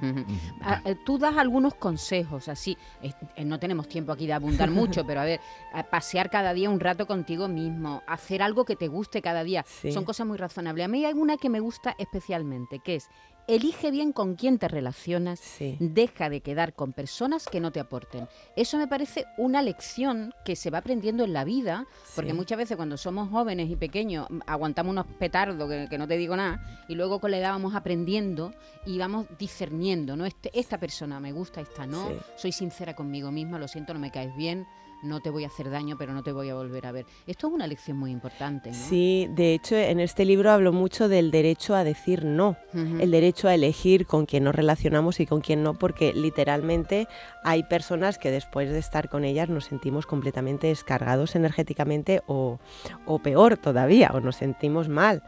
Ah, 0.61 0.81
eh, 0.85 0.95
Tú 1.05 1.17
das 1.17 1.37
algunos 1.37 1.75
consejos, 1.75 2.47
así, 2.49 2.77
eh, 3.01 3.11
no 3.45 3.59
tenemos 3.59 3.87
tiempo 3.87 4.11
aquí 4.11 4.27
de 4.27 4.33
abundar 4.33 4.69
mucho, 5.01 5.05
pero 5.05 5.21
a 5.21 5.23
ver, 5.25 5.39
a 5.73 5.83
pasear 5.83 6.29
cada 6.29 6.53
día 6.53 6.69
un 6.69 6.79
rato 6.79 7.05
contigo 7.07 7.47
mismo, 7.47 8.01
hacer 8.07 8.41
algo 8.41 8.65
que 8.65 8.75
te 8.75 8.87
guste 8.87 9.21
cada 9.21 9.43
día, 9.43 9.63
Sí. 9.67 9.91
son 9.91 10.03
cosas 10.05 10.27
muy 10.27 10.37
razonables. 10.37 10.85
A 10.85 10.87
mí 10.87 11.05
hay 11.05 11.13
una 11.13 11.37
que 11.37 11.49
me 11.49 11.59
gusta 11.59 11.95
especialmente, 11.97 12.79
que 12.79 12.95
es, 12.95 13.09
elige 13.47 13.91
bien 13.91 14.11
con 14.11 14.35
quién 14.35 14.57
te 14.59 14.67
relacionas, 14.67 15.39
Sí. 15.39 15.77
deja 15.79 16.29
de 16.29 16.41
quedar 16.41 16.73
con 16.73 16.91
personas 16.93 17.45
que 17.47 17.59
no 17.59 17.71
te 17.71 17.79
aporten. 17.79 18.27
Eso 18.55 18.77
me 18.77 18.87
parece 18.87 19.25
una 19.37 19.61
lección 19.61 20.33
que 20.43 20.55
se 20.55 20.69
va 20.69 20.79
aprendiendo 20.79 21.23
en 21.23 21.33
la 21.33 21.43
vida, 21.45 21.85
porque 22.15 22.31
Sí. 22.31 22.35
muchas 22.35 22.57
veces 22.57 22.75
cuando 22.77 22.97
somos 22.97 23.29
jóvenes 23.29 23.69
y 23.69 23.75
pequeños 23.75 24.27
mm, 24.29 24.39
aguantamos 24.47 24.91
unos 24.91 25.05
petardos 25.17 25.69
que, 25.69 25.87
que 25.89 25.97
no 25.97 26.07
te 26.07 26.17
digo 26.17 26.35
nada, 26.35 26.61
y 26.89 26.95
luego 26.95 27.19
con 27.19 27.31
la 27.31 27.37
edad 27.37 27.51
vamos 27.51 27.73
aprendiendo 27.75 28.53
y 28.85 28.97
vamos 28.97 29.27
discerniendo, 29.39 30.15
¿no? 30.17 30.25
Este, 30.25 30.51
esta 30.59 30.77
persona 30.77 31.19
me 31.19 31.31
gusta, 31.31 31.61
esta 31.61 31.87
no, 31.87 32.07
Sí. 32.07 32.15
soy 32.35 32.51
sincera 32.51 32.95
conmigo 32.95 33.31
misma, 33.31 33.59
lo 33.59 33.67
siento, 33.67 33.93
no 33.93 33.99
me 33.99 34.11
caes 34.11 34.35
bien, 34.35 34.67
no 35.03 35.19
te 35.19 35.29
voy 35.29 35.43
a 35.43 35.47
hacer 35.47 35.69
daño, 35.69 35.95
pero 35.97 36.13
no 36.13 36.23
te 36.23 36.31
voy 36.31 36.49
a 36.49 36.55
volver 36.55 36.85
a 36.85 36.91
ver. 36.91 37.05
Esto 37.25 37.47
es 37.47 37.53
una 37.53 37.67
lección 37.67 37.97
muy 37.97 38.11
importante, 38.11 38.69
¿no? 38.71 38.75
Sí, 38.75 39.27
de 39.31 39.53
hecho 39.53 39.75
en 39.75 39.99
este 39.99 40.25
libro 40.25 40.51
hablo 40.51 40.73
mucho 40.73 41.07
del 41.07 41.31
derecho 41.31 41.75
a 41.75 41.83
decir 41.83 42.25
no. 42.25 42.57
El 42.73 43.11
derecho 43.11 43.47
a 43.47 43.55
elegir 43.55 44.05
con 44.05 44.25
quién 44.25 44.43
nos 44.43 44.55
relacionamos 44.55 45.19
y 45.19 45.25
con 45.25 45.41
quién 45.41 45.63
no, 45.63 45.73
porque 45.73 46.13
literalmente 46.13 47.07
hay 47.43 47.63
personas 47.63 48.17
que 48.17 48.31
después 48.31 48.69
de 48.69 48.79
estar 48.79 49.09
con 49.09 49.23
ellas 49.23 49.49
nos 49.49 49.65
sentimos 49.65 50.05
completamente 50.05 50.67
descargados 50.67 51.35
energéticamente 51.35 52.21
o, 52.27 52.59
o 53.05 53.19
peor 53.19 53.57
todavía, 53.57 54.11
o 54.13 54.19
nos 54.19 54.35
sentimos 54.35 54.89
mal, 54.89 55.23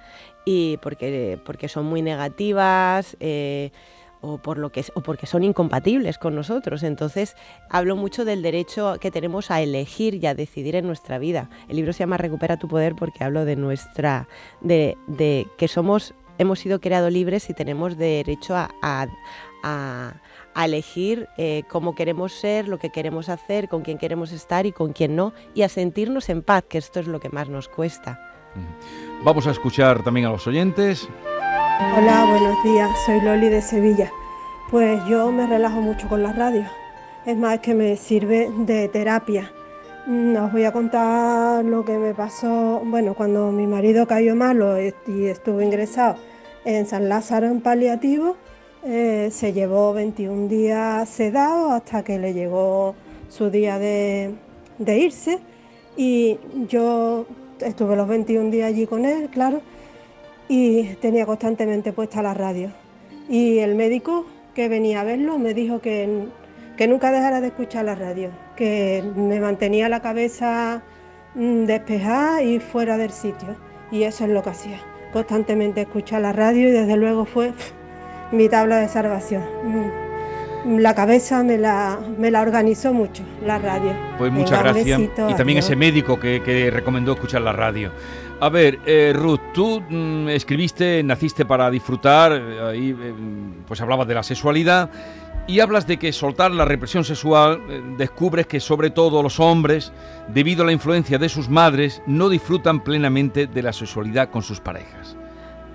y 0.45 0.77
porque, 0.77 1.39
porque 1.45 1.67
son 1.67 1.85
muy 1.85 2.01
negativas. 2.01 3.17
eh, 3.19 3.71
o, 4.21 4.37
por 4.37 4.57
lo 4.57 4.71
que, 4.71 4.83
o 4.95 5.01
porque 5.01 5.25
son 5.27 5.43
incompatibles 5.43 6.17
con 6.17 6.35
nosotros. 6.35 6.83
Entonces, 6.83 7.35
hablo 7.69 7.95
mucho 7.95 8.25
del 8.25 8.41
derecho 8.41 8.95
que 8.99 9.11
tenemos 9.11 9.51
a 9.51 9.61
elegir 9.61 10.15
y 10.15 10.25
a 10.27 10.35
decidir 10.35 10.75
en 10.75 10.85
nuestra 10.87 11.17
vida. 11.19 11.49
El 11.67 11.77
libro 11.77 11.93
se 11.93 11.99
llama 11.99 12.17
Recupera 12.17 12.57
tu 12.57 12.67
poder 12.67 12.95
porque 12.95 13.23
hablo 13.23 13.45
de 13.45 13.55
nuestra, 13.55 14.27
de, 14.61 14.97
de 15.07 15.47
que 15.57 15.67
somos 15.67 16.13
hemos 16.37 16.59
sido 16.59 16.79
creados 16.79 17.11
libres 17.11 17.49
y 17.49 17.53
tenemos 17.53 17.97
derecho 17.97 18.55
a, 18.55 18.69
a- 18.81 19.07
a- 19.63 20.13
a 20.55 20.65
elegir 20.65 21.27
eh, 21.37 21.63
cómo 21.69 21.95
queremos 21.95 22.31
ser, 22.33 22.67
lo 22.67 22.79
que 22.79 22.89
queremos 22.91 23.27
hacer, 23.29 23.67
con 23.69 23.81
quién 23.81 23.97
queremos 23.97 24.31
estar 24.31 24.65
y 24.65 24.71
con 24.71 24.93
quién 24.93 25.15
no, 25.15 25.33
y 25.53 25.61
a 25.61 25.69
sentirnos 25.69 26.27
en 26.29 26.41
paz, 26.41 26.63
que 26.67 26.77
esto 26.77 26.99
es 27.01 27.07
lo 27.07 27.19
que 27.19 27.29
más 27.29 27.49
nos 27.49 27.67
cuesta. 27.69 28.19
Vamos 29.23 29.47
a 29.47 29.51
escuchar 29.51 30.01
también 30.03 30.25
a 30.25 30.31
los 30.31 30.47
oyentes. 30.47 31.07
Hola, 31.81 32.25
buenos 32.29 32.61
días. 32.61 32.89
Soy 33.05 33.21
Loli 33.21 33.47
de 33.47 33.61
Sevilla. 33.61 34.11
Pues 34.69 35.01
yo 35.05 35.31
me 35.31 35.47
relajo 35.47 35.79
mucho 35.79 36.09
con 36.09 36.21
la 36.21 36.33
radio. 36.33 36.65
Es 37.25 37.37
más, 37.37 37.59
que 37.59 37.73
me 37.73 37.95
sirve 37.95 38.49
de 38.65 38.89
terapia. 38.89 39.49
Mm, 40.05 40.35
Os 40.35 40.51
voy 40.51 40.65
a 40.65 40.73
contar 40.73 41.63
lo 41.63 41.85
que 41.85 41.97
me 41.97 42.13
pasó, 42.13 42.81
bueno, 42.83 43.13
cuando 43.13 43.53
mi 43.53 43.65
marido 43.65 44.05
cayó 44.07 44.35
malo 44.35 44.75
y 44.81 45.25
estuvo 45.27 45.61
ingresado 45.61 46.17
en 46.65 46.85
San 46.85 47.07
Lázaro 47.07 47.47
en 47.47 47.61
paliativo. 47.61 48.35
eh, 48.83 49.29
se 49.31 49.53
llevó 49.53 49.93
21 49.93 50.49
días 50.49 51.07
sedado 51.07 51.71
hasta 51.71 52.03
que 52.03 52.19
le 52.19 52.33
llegó 52.33 52.93
su 53.29 53.49
día 53.49 53.79
de 53.79 54.33
irse. 54.97 55.39
Y 55.95 56.39
yo 56.67 57.25
estuve 57.61 57.95
los 57.95 58.07
21 58.09 58.51
días 58.51 58.67
allí 58.67 58.85
con 58.85 59.05
él, 59.05 59.29
claro 59.29 59.61
y 60.49 60.95
tenía 60.95 61.25
constantemente 61.25 61.93
puesta 61.93 62.21
la 62.21 62.33
radio. 62.33 62.71
Y 63.29 63.59
el 63.59 63.75
médico 63.75 64.25
que 64.55 64.67
venía 64.67 65.01
a 65.01 65.03
verlo 65.05 65.37
me 65.37 65.53
dijo 65.53 65.79
que, 65.79 66.25
que 66.75 66.87
nunca 66.87 67.11
dejara 67.11 67.39
de 67.39 67.47
escuchar 67.47 67.85
la 67.85 67.95
radio, 67.95 68.31
que 68.57 69.03
me 69.15 69.39
mantenía 69.39 69.87
la 69.87 70.01
cabeza 70.01 70.81
mm, 71.35 71.65
despejada 71.65 72.41
y 72.41 72.59
fuera 72.59 72.97
del 72.97 73.11
sitio. 73.11 73.55
Y 73.91 74.03
eso 74.03 74.25
es 74.25 74.31
lo 74.31 74.43
que 74.43 74.49
hacía, 74.49 74.79
constantemente 75.13 75.81
escuchar 75.81 76.21
la 76.21 76.33
radio 76.33 76.67
y 76.67 76.71
desde 76.71 76.97
luego 76.97 77.25
fue 77.25 77.53
mi 78.31 78.49
tabla 78.49 78.79
de 78.79 78.89
salvación. 78.89 80.08
La 80.65 80.95
cabeza 80.95 81.43
me 81.43 81.57
la, 81.57 81.99
me 82.17 82.31
la 82.31 82.41
organizó 82.41 82.93
mucho, 82.93 83.23
la 83.45 83.59
radio. 83.59 83.91
Pues 84.17 84.31
muchas 84.31 84.61
gracias. 84.61 84.99
besito, 84.99 85.29
y 85.29 85.33
también 85.35 85.57
adiós. 85.57 85.65
ese 85.65 85.75
médico 85.75 86.19
que, 86.19 86.41
que 86.43 86.69
recomendó 86.71 87.13
escuchar 87.13 87.41
la 87.41 87.53
radio. 87.53 87.91
A 88.41 88.49
ver, 88.49 88.79
eh, 88.85 89.11
Ruth, 89.13 89.41
tú 89.53 89.81
mm, 89.81 90.29
escribiste, 90.29 91.03
naciste 91.03 91.45
para 91.45 91.69
disfrutar, 91.69 92.31
eh, 92.33 92.61
ahí 92.61 92.89
eh, 92.97 93.13
pues 93.67 93.81
hablabas 93.81 94.07
de 94.07 94.13
la 94.13 94.23
sexualidad 94.23 94.89
y 95.49 95.61
hablas 95.61 95.87
de 95.87 95.97
que 95.97 96.13
soltar 96.13 96.51
la 96.51 96.63
represión 96.63 97.03
sexual, 97.03 97.59
eh, 97.69 97.81
descubres 97.97 98.45
que 98.45 98.59
sobre 98.59 98.91
todo 98.91 99.23
los 99.23 99.39
hombres, 99.39 99.91
debido 100.27 100.61
a 100.61 100.67
la 100.67 100.71
influencia 100.71 101.17
de 101.17 101.27
sus 101.27 101.49
madres, 101.49 102.03
no 102.05 102.29
disfrutan 102.29 102.83
plenamente 102.83 103.47
de 103.47 103.63
la 103.63 103.73
sexualidad 103.73 104.29
con 104.29 104.43
sus 104.43 104.59
parejas. 104.59 105.17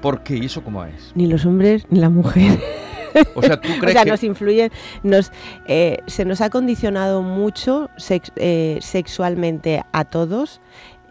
¿Por 0.00 0.22
qué? 0.22 0.36
¿Y 0.36 0.46
eso 0.46 0.62
cómo 0.62 0.84
es? 0.84 1.12
Ni 1.16 1.26
los 1.26 1.44
hombres 1.44 1.86
ni 1.90 1.98
la 1.98 2.08
mujer. 2.08 2.60
O 3.34 3.42
sea, 3.42 3.60
¿tú 3.60 3.68
o 3.76 3.78
crees 3.78 3.92
sea, 3.92 4.04
que...? 4.04 4.10
nos 4.10 4.22
influyen, 4.24 4.70
nos, 5.02 5.32
eh, 5.66 5.98
se 6.06 6.24
nos 6.24 6.40
ha 6.40 6.50
condicionado 6.50 7.22
mucho 7.22 7.88
sex- 7.96 8.32
eh, 8.36 8.78
sexualmente 8.80 9.82
a 9.92 10.04
todos. 10.04 10.60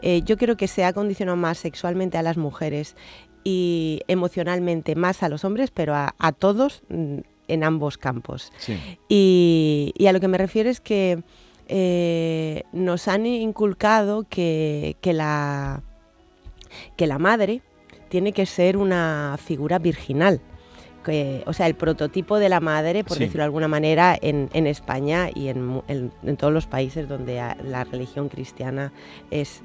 Eh, 0.01 0.21
yo 0.25 0.37
creo 0.37 0.57
que 0.57 0.67
se 0.67 0.83
ha 0.83 0.93
condicionado 0.93 1.37
más 1.37 1.57
sexualmente 1.57 2.17
a 2.17 2.21
las 2.21 2.37
mujeres 2.37 2.95
y 3.43 4.01
emocionalmente 4.07 4.95
más 4.95 5.23
a 5.23 5.29
los 5.29 5.43
hombres, 5.45 5.71
pero 5.71 5.95
a, 5.95 6.13
a 6.17 6.31
todos 6.33 6.83
mm, 6.89 7.19
en 7.47 7.63
ambos 7.63 7.97
campos. 7.97 8.51
Sí. 8.57 8.77
Y, 9.09 9.93
y 9.97 10.07
a 10.07 10.13
lo 10.13 10.19
que 10.19 10.27
me 10.27 10.37
refiero 10.37 10.69
es 10.69 10.81
que 10.81 11.23
nos 12.73 13.07
han 13.07 13.25
inculcado 13.25 14.25
que, 14.29 14.95
que 15.01 15.13
la, 15.13 15.81
que 16.97 17.07
la 17.07 17.17
madre 17.17 17.61
tiene 18.09 18.31
que 18.33 18.45
ser 18.45 18.77
una 18.77 19.37
figura 19.43 19.79
virginal. 19.79 20.39
Que, 21.03 21.43
o 21.45 21.53
sea, 21.53 21.67
el 21.67 21.75
prototipo 21.75 22.39
de 22.39 22.49
la 22.49 22.59
madre, 22.59 23.03
por 23.03 23.17
Sí. 23.17 23.23
decirlo 23.25 23.41
de 23.41 23.45
alguna 23.45 23.67
manera, 23.67 24.17
en, 24.21 24.49
en 24.53 24.67
España 24.67 25.29
y 25.33 25.49
en, 25.49 25.81
en- 25.87 26.11
en 26.23 26.37
todos 26.37 26.53
los 26.53 26.65
países 26.65 27.07
donde 27.09 27.35
la 27.63 27.83
religión 27.83 28.29
cristiana 28.29 28.91
es, 29.29 29.61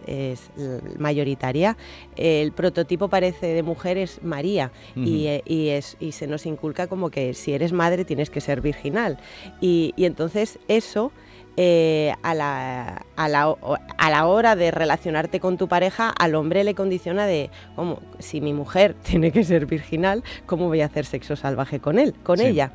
mayoritaria, 0.99 1.77
el 2.17 2.53
prototipo 2.53 3.09
parece 3.09 3.47
de 3.49 3.63
mujer 3.63 3.99
es 3.99 4.23
María 4.23 4.71
y, 4.97 5.27
eh, 5.27 5.43
y 5.47 5.69
es, 5.69 5.97
y 6.01 6.13
se 6.13 6.27
nos 6.27 6.47
inculca 6.47 6.87
como 6.87 7.11
que 7.11 7.35
si 7.35 7.53
eres 7.53 7.73
madre 7.73 8.05
tienes 8.05 8.31
que 8.31 8.41
ser 8.41 8.61
virginal. 8.61 9.19
Y, 9.61 9.95
y 9.97 10.05
entonces 10.05 10.59
eso 10.69 11.13
eh, 11.61 12.15
a, 12.23 12.35
la, 12.35 13.03
a, 13.17 13.29
la, 13.29 13.53
a 13.99 14.11
la 14.11 14.27
hora 14.27 14.55
de 14.55 14.71
relacionarte 14.71 15.41
con 15.41 15.57
tu 15.57 15.67
pareja, 15.67 16.09
al 16.11 16.37
hombre 16.37 16.63
le 16.63 16.77
condiciona 16.77 17.27
de, 17.27 17.51
como, 17.75 17.99
si 18.21 18.41
mi 18.41 18.53
mujer 18.53 18.95
tiene 19.03 19.33
que 19.33 19.43
ser 19.43 19.67
virginal, 19.67 20.23
¿cómo 20.47 20.69
voy 20.69 20.83
a 20.83 20.87
hacer 20.87 21.05
sexo 21.05 21.35
salvaje 21.35 21.81
con 21.81 21.99
él, 21.99 22.15
con 22.23 22.39
Sí. 22.39 22.47
ella? 22.47 22.71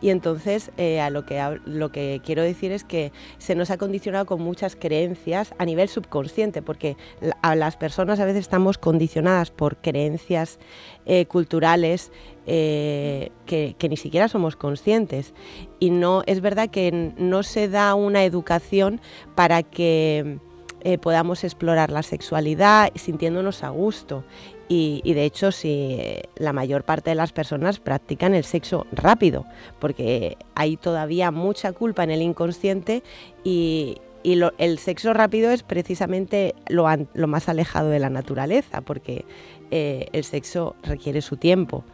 Y 0.00 0.10
entonces 0.10 0.72
eh, 0.78 1.00
a 1.00 1.10
lo 1.10 1.24
que, 1.24 1.60
lo 1.64 1.92
que 1.92 2.20
quiero 2.24 2.42
decir 2.42 2.72
es 2.72 2.82
que 2.82 3.12
se 3.38 3.54
nos 3.54 3.70
ha 3.70 3.78
condicionado 3.78 4.26
con 4.26 4.42
muchas 4.42 4.74
creencias 4.74 5.54
a 5.58 5.64
nivel 5.64 5.88
subconsciente, 5.88 6.60
porque 6.60 6.96
a 7.40 7.54
las 7.54 7.76
personas 7.76 8.18
a 8.18 8.24
veces 8.24 8.40
estamos 8.40 8.78
condicionadas 8.78 9.52
por 9.52 9.76
creencias 9.76 10.58
eh, 11.06 11.26
culturales 11.26 12.10
eh, 12.46 13.30
que, 13.46 13.76
ni 13.88 13.96
siquiera 13.96 14.28
somos 14.28 14.56
conscientes. 14.56 15.34
Y 15.78 15.90
no 15.90 16.22
es 16.26 16.40
verdad 16.40 16.70
que 16.70 17.12
no 17.16 17.42
se 17.42 17.68
da 17.68 17.94
una 17.94 18.24
educación 18.24 19.00
para 19.34 19.62
que 19.62 20.38
eh, 20.80 20.98
podamos 20.98 21.44
explorar 21.44 21.90
la 21.90 22.02
sexualidad 22.02 22.90
sintiéndonos 22.94 23.62
a 23.62 23.68
gusto. 23.68 24.24
Y, 24.66 25.02
y 25.04 25.12
de 25.12 25.24
hecho, 25.24 25.52
si 25.52 25.98
la 26.36 26.54
mayor 26.54 26.84
parte 26.84 27.10
de 27.10 27.16
las 27.16 27.32
personas 27.32 27.80
practican 27.80 28.34
el 28.34 28.44
sexo 28.44 28.86
rápido, 28.92 29.44
porque 29.78 30.38
hay 30.54 30.78
todavía 30.78 31.30
mucha 31.30 31.72
culpa 31.72 32.02
en 32.02 32.10
el 32.12 32.22
inconsciente 32.22 33.02
y, 33.44 33.98
y 34.24 34.34
lo- 34.34 34.52
el 34.58 34.78
sexo 34.78 35.12
rápido 35.12 35.52
es 35.52 35.62
precisamente 35.62 36.56
lo, 36.68 36.86
más 37.28 37.48
alejado 37.48 37.90
de 37.90 38.00
la 38.00 38.10
naturaleza, 38.10 38.80
porque 38.80 39.24
eh, 39.70 40.08
el 40.12 40.24
sexo 40.24 40.74
requiere 40.82 41.20
su 41.22 41.36
tiempo. 41.36 41.84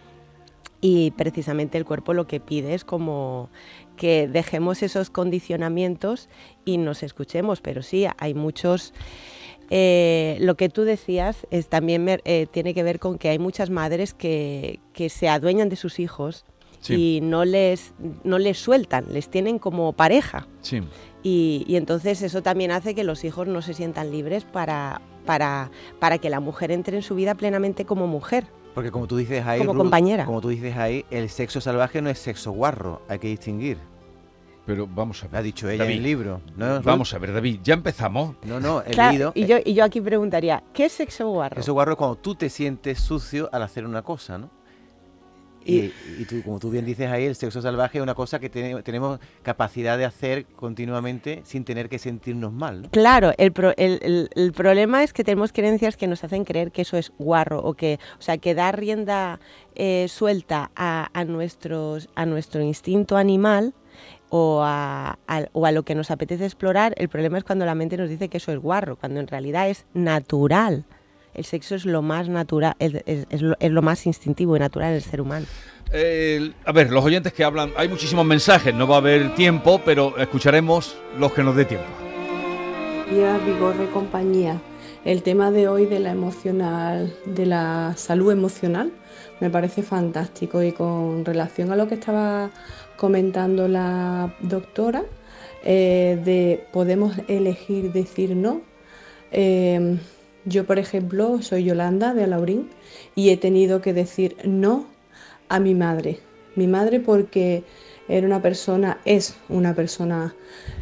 Y 0.81 1.11
precisamente 1.11 1.77
el 1.77 1.85
cuerpo 1.85 2.15
lo 2.15 2.27
que 2.27 2.41
pide 2.41 2.73
es 2.73 2.85
como 2.85 3.51
que 3.97 4.29
dejemos 4.29 4.83
esos 4.83 5.11
condicionamientos 5.11 6.31
y 6.65 6.79
nos 6.79 7.03
escuchemos. 7.03 7.61
Pero 7.61 7.83
sí, 7.83 8.07
hay 8.17 8.33
muchos... 8.33 8.95
eh, 9.69 10.39
lo 10.41 10.55
que 10.57 10.71
tú 10.71 10.85
decías 10.85 11.47
es 11.51 11.69
también 11.69 12.09
eh, 12.09 12.47
tiene 12.51 12.73
que 12.73 12.83
ver 12.83 12.99
con 12.99 13.19
que 13.19 13.29
hay 13.29 13.39
muchas 13.39 13.69
madres 13.69 14.15
que 14.15 14.81
se 15.11 15.29
adueñan 15.29 15.69
de 15.69 15.77
sus 15.77 15.99
hijos 16.01 16.47
Sí. 16.81 17.17
y 17.17 17.21
no 17.21 17.45
les, 17.45 17.93
no 18.25 18.39
les 18.39 18.59
sueltan, 18.59 19.05
les 19.11 19.29
tienen 19.29 19.59
como 19.59 19.93
pareja. 19.93 20.47
Sí. 20.63 20.81
Y, 21.23 21.65
y 21.69 21.77
entonces 21.77 22.23
eso 22.23 22.43
también 22.43 22.71
hace 22.71 22.95
que 22.95 23.05
los 23.05 23.23
hijos 23.25 23.47
no 23.47 23.61
se 23.63 23.75
sientan 23.75 24.11
libres 24.11 24.45
para, 24.45 25.01
para, 25.27 25.71
para 25.99 26.19
que 26.19 26.31
la 26.31 26.41
mujer 26.41 26.71
entre 26.73 26.97
en 26.97 27.03
su 27.03 27.15
vida 27.15 27.35
plenamente 27.35 27.85
como 27.85 28.07
mujer. 28.07 28.47
Porque 28.75 28.91
como 28.91 29.07
tú 29.07 29.17
dices 29.17 29.45
ahí, 29.47 29.59
Como 29.59 29.73
Ruth, 29.73 29.79
compañera. 29.83 30.25
como 30.25 30.41
tú 30.41 30.49
dices 30.49 30.77
ahí, 30.77 31.05
el 31.11 31.29
sexo 31.29 31.61
salvaje 31.61 32.01
no 32.01 32.09
es 32.09 32.19
sexo 32.19 32.53
guarro, 32.53 33.03
hay 33.09 33.19
que 33.19 33.29
distinguir. 33.29 33.77
Pero 34.65 34.87
vamos 34.87 35.21
a 35.23 35.27
ver. 35.27 35.33
Lo 35.33 35.39
ha 35.39 35.43
dicho 35.43 35.69
ella 35.69 35.83
David, 35.85 35.93
en 35.95 35.99
el 35.99 36.05
libro. 36.05 36.41
¿no? 36.57 36.81
Vamos 36.83 37.13
a 37.13 37.19
ver, 37.19 37.33
David, 37.33 37.61
ya 37.65 37.75
empezamos. 37.75 38.37
No, 38.45 38.61
no, 38.61 38.81
he 38.83 38.91
Claro, 38.93 39.11
leído. 39.11 39.33
y, 39.35 39.47
yo, 39.47 39.57
y 39.65 39.75
yo 39.75 39.85
aquí 39.85 40.01
preguntaría, 40.01 40.63
¿qué 40.73 40.85
es 40.85 40.93
sexo 40.93 41.29
guarro? 41.29 41.57
Sexo 41.57 41.73
guarro 41.73 41.93
es 41.93 41.99
cuando 41.99 42.17
tú 42.17 42.35
te 42.37 42.49
sientes 42.49 43.01
sucio 43.01 43.49
al 43.53 43.63
hacer 43.65 43.85
una 43.85 44.03
cosa, 44.03 44.39
¿no? 44.39 44.49
Y, 45.65 45.93
y 46.19 46.25
tú, 46.27 46.43
como 46.43 46.59
tú 46.59 46.71
bien 46.71 46.87
dices 46.87 47.11
ahí, 47.11 47.25
el 47.27 47.37
sexo 47.37 47.61
salvaje 47.61 47.99
es 47.99 48.03
una 48.03 48.15
cosa 48.15 48.39
que 48.39 48.49
tenemos 48.49 49.21
capacidad 49.43 49.99
de 49.99 50.07
hacer 50.07 50.47
continuamente 50.47 51.43
sin 51.45 51.65
tener 51.65 51.89
que 51.89 51.99
sentirnos 51.99 52.53
mal. 52.53 52.83
¿no? 52.83 52.91
Claro, 52.91 53.33
el, 53.37 53.53
pro- 53.53 53.75
el, 53.77 53.99
el- 54.03 54.31
el 54.35 54.53
problema 54.53 55.03
es 55.05 55.13
que 55.13 55.23
tenemos 55.23 55.53
creencias 55.53 55.97
que 55.97 56.07
nos 56.07 56.25
hacen 56.25 56.45
creer 56.45 56.73
que 56.73 56.83
eso 56.83 56.97
es 56.97 57.13
guarro 57.19 57.61
o 57.63 57.75
que, 57.75 57.99
o 58.19 58.23
sea, 58.23 58.39
que 58.39 58.55
dar 58.55 58.79
rienda 58.79 59.39
eh, 59.75 60.07
suelta 60.09 60.71
a, 60.77 61.11
a 61.13 61.25
nuestros, 61.25 62.09
a 62.15 62.25
nuestro 62.27 62.63
instinto 62.63 63.17
animal 63.19 63.75
o 64.31 64.63
a, 64.65 65.19
a- 65.29 65.47
o 65.53 65.67
a 65.67 65.73
lo 65.73 65.83
que 65.83 65.95
nos 65.95 66.11
apetece 66.11 66.45
explorar, 66.47 66.95
el 66.97 67.09
problema 67.11 67.37
es 67.37 67.45
cuando 67.45 67.67
la 67.67 67.75
mente 67.75 67.97
nos 67.99 68.09
dice 68.09 68.29
que 68.29 68.39
eso 68.39 68.51
es 68.53 68.59
guarro, 68.59 68.97
cuando 68.97 69.21
en 69.21 69.27
realidad 69.27 69.69
es 69.69 69.85
natural. 69.93 70.85
El 71.35 71.45
sexo 71.45 71.75
es 71.75 71.85
lo 71.87 72.03
más 72.03 72.29
natural, 72.29 72.75
es, 72.79 72.95
es- 73.07 73.27
es 73.31 73.43
lo, 73.43 73.57
es 73.61 73.71
lo 73.71 73.83
más 73.83 74.07
instintivo 74.07 74.57
y 74.57 74.61
natural 74.61 74.93
del 74.93 75.03
ser 75.03 75.21
humano. 75.21 75.47
A 76.67 76.73
ver, 76.73 76.91
los 76.91 77.05
oyentes 77.05 77.33
que 77.33 77.43
hablan, 77.45 77.73
hay 77.77 77.89
muchísimos 77.89 78.25
mensajes, 78.25 78.75
no 78.75 78.87
va 78.87 78.97
a 78.97 78.99
haber 78.99 79.35
tiempo, 79.35 79.81
pero 79.85 80.17
escucharemos 80.19 80.97
los 81.19 81.33
que 81.33 81.43
nos 81.43 81.57
dé 81.57 81.65
tiempo. 81.65 81.87
días, 83.11 83.45
Vigorre 83.45 83.87
compañía. 83.93 84.61
El 85.05 85.23
tema 85.23 85.51
de 85.51 85.67
hoy 85.67 85.87
de 85.87 85.99
la 85.99 86.11
emocional, 86.13 87.13
de 87.25 87.47
la 87.47 87.95
salud 87.97 88.31
emocional, 88.31 88.93
me 89.41 89.49
parece 89.51 89.83
fantástico 89.83 90.63
y 90.63 90.73
con 90.73 91.25
relación 91.25 91.73
a 91.73 91.77
lo 91.77 91.89
que 91.89 91.95
estaba 91.95 92.51
comentando 92.97 93.67
la 93.67 94.35
doctora, 94.41 95.03
eh, 95.65 96.21
de 96.25 96.67
podemos 96.73 97.15
elegir 97.29 97.93
decir 97.93 98.37
no. 98.37 98.61
Eh, 99.33 99.99
yo, 100.45 100.65
por 100.65 100.79
ejemplo, 100.79 101.43
soy 101.43 101.65
Yolanda 101.65 102.15
de 102.15 102.25
Alaurín 102.25 102.71
y 103.15 103.31
he 103.31 103.37
tenido 103.37 103.81
que 103.81 103.93
decir 103.93 104.37
no 104.45 104.87
a 105.49 105.61
mi 105.61 105.75
madre. 105.75 106.21
Mi 106.57 106.67
madre 106.67 107.01
porque 107.01 107.63
era 108.09 108.27
una 108.27 108.43
persona, 108.43 108.99
es 109.05 109.37
una 109.49 109.75
persona 109.75 110.35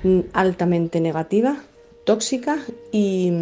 mm, 0.02 0.20
altamente 0.32 1.00
negativa, 1.00 1.58
tóxica 2.04 2.58
y, 2.92 3.32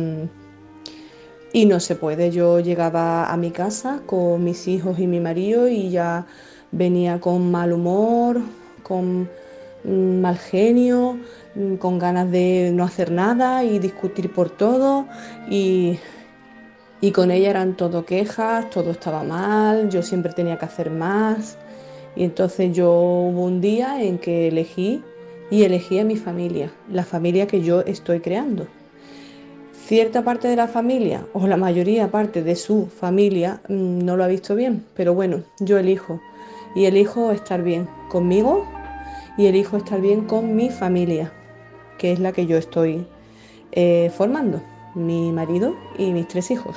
y 1.53 1.67
no 1.67 1.81
se 1.81 1.95
puede. 1.95 2.31
Yo 2.31 2.61
llegaba 2.61 3.27
a 3.27 3.37
mi 3.37 3.51
casa 3.51 4.03
con 4.07 4.43
mis 4.43 4.67
hijos 4.69 4.99
y 4.99 5.07
mi 5.07 5.21
marido 5.21 5.69
y 5.69 5.91
ya 5.91 6.27
venía 6.73 7.21
con 7.21 7.51
mal 7.51 7.73
humor, 7.73 8.41
con 8.83 9.29
mm, 9.85 10.21
mal 10.21 10.39
genio, 10.39 11.19
con 11.79 11.99
ganas 11.99 12.31
de 12.31 12.71
no 12.73 12.85
hacer 12.85 13.11
nada 13.11 13.65
y 13.65 13.79
discutir 13.79 14.33
por 14.33 14.51
todo 14.51 15.07
y, 15.51 15.99
y 17.01 17.13
con 17.13 17.31
ella 17.31 17.51
eran 17.51 17.77
todo 17.77 18.05
quejas, 18.05 18.71
todo 18.71 18.91
estaba 18.91 19.23
mal, 19.23 19.89
yo 19.91 20.03
siempre 20.03 20.33
tenía 20.33 20.59
que 20.59 20.65
hacer 20.65 20.91
más 20.91 21.59
y 22.15 22.25
entonces 22.25 22.75
yo 22.75 22.91
hubo 22.93 23.45
un 23.45 23.61
día 23.61 24.03
en 24.03 24.19
que 24.19 24.49
elegí 24.49 25.03
y 25.51 25.63
elegí 25.63 25.99
a 25.99 26.05
mi 26.05 26.17
familia, 26.17 26.73
la 26.91 27.05
familia 27.05 27.47
que 27.47 27.63
yo 27.63 27.83
estoy 27.83 28.21
creando. 28.21 28.67
Cierta 29.87 30.25
parte 30.25 30.49
de 30.49 30.57
la 30.57 30.67
familia, 30.67 31.25
o 31.33 31.47
la 31.47 31.57
mayoría 31.57 32.11
parte 32.11 32.43
de 32.43 32.57
su 32.57 32.87
familia, 32.87 33.61
mm, 33.69 34.05
no 34.05 34.17
lo 34.17 34.25
ha 34.25 34.27
visto 34.27 34.57
bien, 34.57 34.85
pero 34.95 35.15
bueno, 35.15 35.45
yo 35.61 35.79
elijo. 35.79 36.21
Y 36.75 36.87
elijo 36.87 37.31
estar 37.31 37.63
bien 37.63 37.89
conmigo 38.09 38.67
y 39.39 39.47
elijo 39.47 39.77
estar 39.77 40.01
bien 40.01 40.23
con 40.23 40.57
mi 40.57 40.71
familia, 40.71 41.33
que 41.99 42.13
es 42.13 42.21
la 42.21 42.33
que 42.33 42.47
yo 42.47 42.57
estoy 42.57 43.07
eh, 43.73 44.11
formando, 44.17 44.63
mi 44.95 45.33
marido 45.33 45.75
y 45.99 46.13
mis 46.13 46.29
tres 46.29 46.51
hijos. 46.51 46.77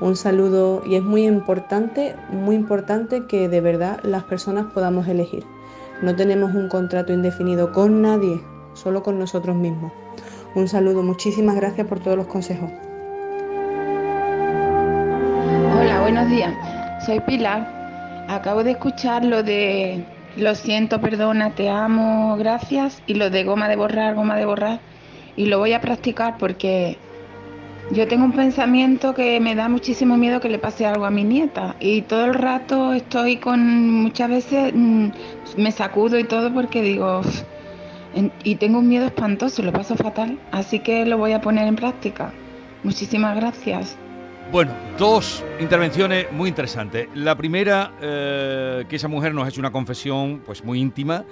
Un 0.00 0.16
saludo 0.16 0.82
y 0.84 0.96
es 0.96 1.02
muy 1.02 1.26
importante, 1.26 2.16
muy 2.30 2.56
importante 2.56 3.26
que 3.26 3.48
de 3.48 3.60
verdad 3.60 4.00
las 4.02 4.24
personas 4.24 4.66
podamos 4.72 5.06
elegir. 5.06 5.44
No 6.02 6.16
tenemos 6.16 6.54
un 6.54 6.68
contrato 6.68 7.12
indefinido 7.12 7.72
con 7.72 8.02
nadie, 8.02 8.40
solo 8.74 9.02
con 9.02 9.18
nosotros 9.18 9.54
mismos. 9.54 9.92
Un 10.54 10.66
saludo, 10.68 11.02
muchísimas 11.02 11.56
gracias 11.56 11.86
por 11.86 12.00
todos 12.00 12.16
los 12.16 12.26
consejos. 12.26 12.70
Hola, 15.80 16.00
buenos 16.00 16.28
días. 16.28 16.52
Soy 17.06 17.20
Pilar. 17.20 18.26
Acabo 18.28 18.64
de 18.64 18.72
escuchar 18.72 19.24
lo 19.24 19.42
de 19.42 20.04
lo 20.36 20.54
siento, 20.54 21.00
perdona, 21.00 21.50
te 21.50 21.68
amo, 21.68 22.36
gracias 22.36 23.02
y 23.06 23.14
lo 23.14 23.30
de 23.30 23.44
goma 23.44 23.68
de 23.68 23.76
borrar, 23.76 24.14
goma 24.14 24.36
de 24.36 24.46
borrar. 24.46 24.80
Y 25.36 25.46
lo 25.46 25.58
voy 25.58 25.72
a 25.72 25.80
practicar 25.80 26.36
porque 26.38 26.98
yo 27.90 28.08
tengo 28.08 28.24
un 28.24 28.32
pensamiento 28.32 29.14
que 29.14 29.40
me 29.40 29.54
da 29.54 29.68
muchísimo 29.68 30.16
miedo 30.16 30.40
que 30.40 30.48
le 30.48 30.58
pase 30.58 30.86
algo 30.86 31.04
a 31.04 31.10
mi 31.10 31.24
nieta. 31.24 31.76
Y 31.80 32.02
todo 32.02 32.24
el 32.24 32.34
rato 32.34 32.92
estoy 32.92 33.36
con, 33.36 33.90
muchas 33.90 34.30
veces 34.30 34.72
mm, 34.74 35.08
me 35.56 35.72
sacudo 35.72 36.18
y 36.18 36.24
todo 36.24 36.52
porque 36.52 36.82
digo, 36.82 37.22
y 38.44 38.54
tengo 38.56 38.78
un 38.78 38.88
miedo 38.88 39.06
espantoso, 39.06 39.62
lo 39.62 39.72
paso 39.72 39.96
fatal. 39.96 40.38
Así 40.50 40.78
que 40.78 41.04
lo 41.04 41.18
voy 41.18 41.32
a 41.32 41.40
poner 41.40 41.66
en 41.66 41.76
práctica. 41.76 42.32
Muchísimas 42.82 43.36
gracias. 43.36 43.96
Bueno, 44.52 44.74
dos 44.98 45.42
intervenciones 45.60 46.30
muy 46.30 46.50
interesantes. 46.50 47.08
La 47.14 47.34
primera, 47.36 47.92
eh, 48.02 48.84
que 48.86 48.96
esa 48.96 49.08
mujer 49.08 49.32
nos 49.34 49.46
ha 49.46 49.48
hecho 49.48 49.60
una 49.60 49.72
confesión 49.72 50.42
pues 50.44 50.62
muy 50.62 50.78
íntima. 50.78 51.24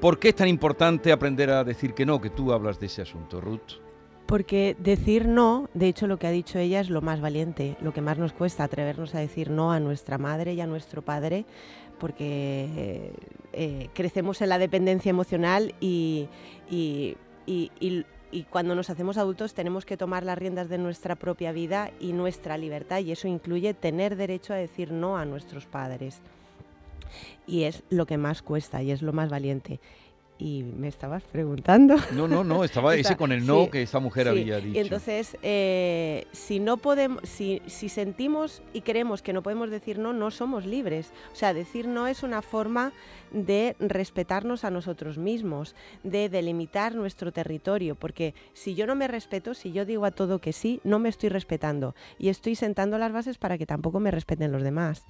¿Por 0.00 0.18
qué 0.18 0.30
es 0.30 0.34
tan 0.36 0.48
importante 0.48 1.12
aprender 1.12 1.50
a 1.50 1.64
decir 1.64 1.92
que 1.92 2.06
no? 2.06 2.18
Que 2.20 2.30
tú 2.30 2.52
hablas 2.52 2.80
de 2.80 2.86
ese 2.86 3.02
asunto, 3.02 3.42
Ruth. 3.42 3.80
Porque 4.24 4.74
decir 4.78 5.26
no, 5.28 5.68
de 5.74 5.88
hecho 5.88 6.06
lo 6.06 6.18
que 6.18 6.26
ha 6.26 6.30
dicho 6.30 6.58
ella 6.58 6.80
es 6.80 6.88
lo 6.90 7.00
más 7.02 7.20
valiente, 7.20 7.76
lo 7.80 7.92
que 7.92 8.00
más 8.00 8.18
nos 8.18 8.32
cuesta 8.32 8.64
atrevernos 8.64 9.14
a 9.14 9.20
decir 9.20 9.50
no 9.50 9.70
a 9.70 9.78
nuestra 9.78 10.16
madre 10.18 10.54
y 10.54 10.60
a 10.60 10.66
nuestro 10.66 11.02
padre, 11.02 11.44
porque 12.00 13.12
eh, 13.52 13.88
crecemos 13.92 14.40
en 14.42 14.48
la 14.48 14.58
dependencia 14.58 15.10
emocional 15.10 15.74
y, 15.78 16.28
y- 16.70 17.16
y- 17.46 17.70
y- 17.78 18.04
y 18.36 18.42
cuando 18.42 18.74
nos 18.74 18.90
hacemos 18.90 19.16
adultos 19.16 19.54
tenemos 19.54 19.86
que 19.86 19.96
tomar 19.96 20.22
las 20.22 20.36
riendas 20.36 20.68
de 20.68 20.76
nuestra 20.76 21.16
propia 21.16 21.52
vida 21.52 21.90
y 21.98 22.12
nuestra 22.12 22.58
libertad 22.58 22.98
y 22.98 23.10
eso 23.10 23.28
incluye 23.28 23.72
tener 23.72 24.14
derecho 24.14 24.52
a 24.52 24.56
decir 24.56 24.92
no 24.92 25.16
a 25.16 25.24
nuestros 25.24 25.64
padres. 25.64 26.20
Y 27.46 27.62
es 27.62 27.82
lo 27.88 28.04
que 28.04 28.18
más 28.18 28.42
cuesta 28.42 28.82
y 28.82 28.90
es 28.90 29.00
lo 29.00 29.14
más 29.14 29.30
valiente. 29.30 29.80
Y 30.38 30.64
me 30.64 30.88
estabas 30.88 31.22
preguntando. 31.24 31.96
No, 32.12 32.28
no, 32.28 32.44
no, 32.44 32.62
estaba 32.62 32.92
ese 32.94 33.00
Está- 33.02 33.16
con 33.16 33.32
el 33.32 33.46
no 33.46 33.64
sí, 33.64 33.70
que 33.70 33.82
esta 33.82 34.00
mujer 34.00 34.24
sí. 34.24 34.28
había 34.30 34.58
Y 34.58 34.62
dicho. 34.66 34.80
entonces, 34.80 35.36
eh, 35.42 36.26
si 36.32 36.60
no 36.60 36.76
podemos, 36.76 37.22
si, 37.26 37.62
si 37.66 37.88
sentimos 37.88 38.62
y 38.74 38.82
creemos 38.82 39.22
que 39.22 39.32
no 39.32 39.42
podemos 39.42 39.70
decir 39.70 39.98
no, 39.98 40.12
no 40.12 40.30
somos 40.30 40.66
libres. 40.66 41.10
O 41.32 41.36
sea, 41.36 41.54
decir 41.54 41.88
no 41.88 42.06
es 42.06 42.22
una 42.22 42.42
forma 42.42 42.92
de 43.32 43.76
respetarnos 43.80 44.64
a 44.64 44.70
nosotros 44.70 45.16
mismos, 45.16 45.74
de 46.02 46.28
delimitar 46.28 46.94
nuestro 46.94 47.32
territorio, 47.32 47.94
porque 47.94 48.34
si 48.52 48.74
yo 48.74 48.86
no 48.86 48.94
me 48.94 49.08
respeto, 49.08 49.54
si 49.54 49.72
yo 49.72 49.84
digo 49.86 50.04
a 50.04 50.10
todo 50.10 50.38
que 50.38 50.52
sí, 50.52 50.80
no 50.84 50.98
me 50.98 51.08
estoy 51.08 51.30
respetando 51.30 51.94
y 52.18 52.28
estoy 52.28 52.56
sentando 52.56 52.98
las 52.98 53.12
bases 53.12 53.38
para 53.38 53.56
que 53.56 53.64
tampoco 53.66 54.00
me 54.00 54.10
respeten 54.10 54.52
los 54.52 54.62
demás. 54.62 55.04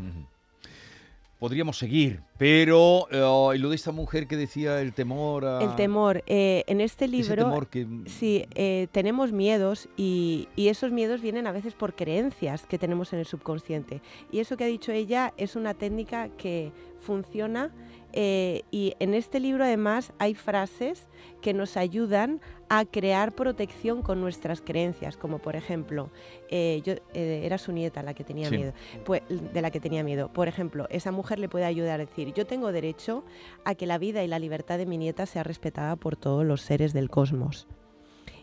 Podríamos 1.38 1.78
seguir, 1.78 2.20
pero 2.38 3.08
eh, 3.10 3.56
y 3.56 3.58
lo 3.58 3.68
de 3.68 3.76
esta 3.76 3.92
mujer 3.92 4.26
que 4.26 4.36
decía 4.36 4.80
el 4.80 4.92
temor 4.92 5.44
a... 5.44 5.62
El 5.62 5.74
temor. 5.76 6.22
eh, 6.26 6.64
en 6.66 6.80
este 6.80 7.08
libro, 7.08 7.44
temor 7.44 7.66
que... 7.68 7.86
sí, 8.06 8.46
eh, 8.54 8.88
tenemos 8.92 9.32
miedos 9.32 9.88
y, 9.96 10.48
y 10.56 10.68
esos 10.68 10.92
miedos 10.92 11.20
vienen 11.20 11.46
a 11.46 11.52
veces 11.52 11.74
por 11.74 11.94
creencias 11.94 12.64
que 12.66 12.78
tenemos 12.78 13.12
en 13.12 13.18
el 13.18 13.26
subconsciente. 13.26 14.00
Y 14.32 14.40
eso 14.40 14.56
que 14.56 14.64
ha 14.64 14.68
dicho 14.68 14.92
ella 14.92 15.34
es 15.36 15.56
una 15.56 15.74
técnica 15.74 16.28
que 16.38 16.72
funciona 17.00 17.70
eh, 18.18 18.62
y 18.70 18.94
en 18.98 19.12
este 19.12 19.40
libro 19.40 19.62
además 19.62 20.14
hay 20.18 20.34
frases 20.34 21.06
que 21.42 21.52
nos 21.52 21.76
ayudan 21.76 22.40
a 22.70 22.86
crear 22.86 23.32
protección 23.34 24.00
con 24.00 24.22
nuestras 24.22 24.62
creencias, 24.62 25.18
como 25.18 25.38
por 25.38 25.54
ejemplo, 25.54 26.10
eh, 26.50 26.80
yo 26.82 26.94
eh, 27.12 27.42
era 27.44 27.58
su 27.58 27.72
nieta 27.72 28.02
la 28.02 28.14
que 28.14 28.24
tenía 28.24 28.48
Sí. 28.48 28.56
miedo, 28.56 28.72
pues, 29.04 29.20
de 29.28 29.60
la 29.60 29.70
que 29.70 29.80
tenía 29.80 30.02
miedo. 30.02 30.32
Por 30.32 30.48
ejemplo, 30.48 30.86
esa 30.88 31.12
mujer 31.12 31.38
le 31.38 31.50
puede 31.50 31.66
ayudar 31.66 32.00
a 32.00 32.06
decir, 32.06 32.32
yo 32.32 32.46
tengo 32.46 32.72
derecho 32.72 33.22
a 33.66 33.74
que 33.74 33.84
la 33.84 33.98
vida 33.98 34.24
y 34.24 34.28
la 34.28 34.38
libertad 34.38 34.78
de 34.78 34.86
mi 34.86 34.96
nieta 34.96 35.26
sea 35.26 35.42
respetada 35.42 35.96
por 35.96 36.16
todos 36.16 36.44
los 36.44 36.62
seres 36.62 36.94
del 36.94 37.10
cosmos 37.10 37.68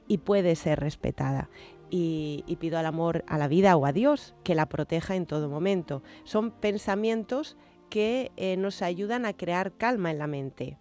y 0.07 0.19
puede 0.19 0.55
ser 0.55 0.79
respetada. 0.79 1.49
Y, 1.89 2.43
y 2.47 2.55
pido 2.57 2.77
al 2.77 2.85
amor, 2.85 3.23
a 3.27 3.37
la 3.39 3.47
vida 3.47 3.75
o 3.75 3.85
a 3.87 3.91
Dios 3.91 4.35
que 4.43 4.53
la 4.55 4.67
proteja 4.67 5.15
en 5.15 5.25
todo 5.25 5.49
momento. 5.49 6.01
Son 6.23 6.51
pensamientos 6.51 7.57
que 7.93 8.31
eh, 8.37 8.57
nos 8.57 8.81
ayudan 8.81 9.23
a 9.27 9.33
crear 9.33 9.71
calma 9.71 10.09
en 10.09 10.17
la 10.17 10.25
mente. 10.25 10.79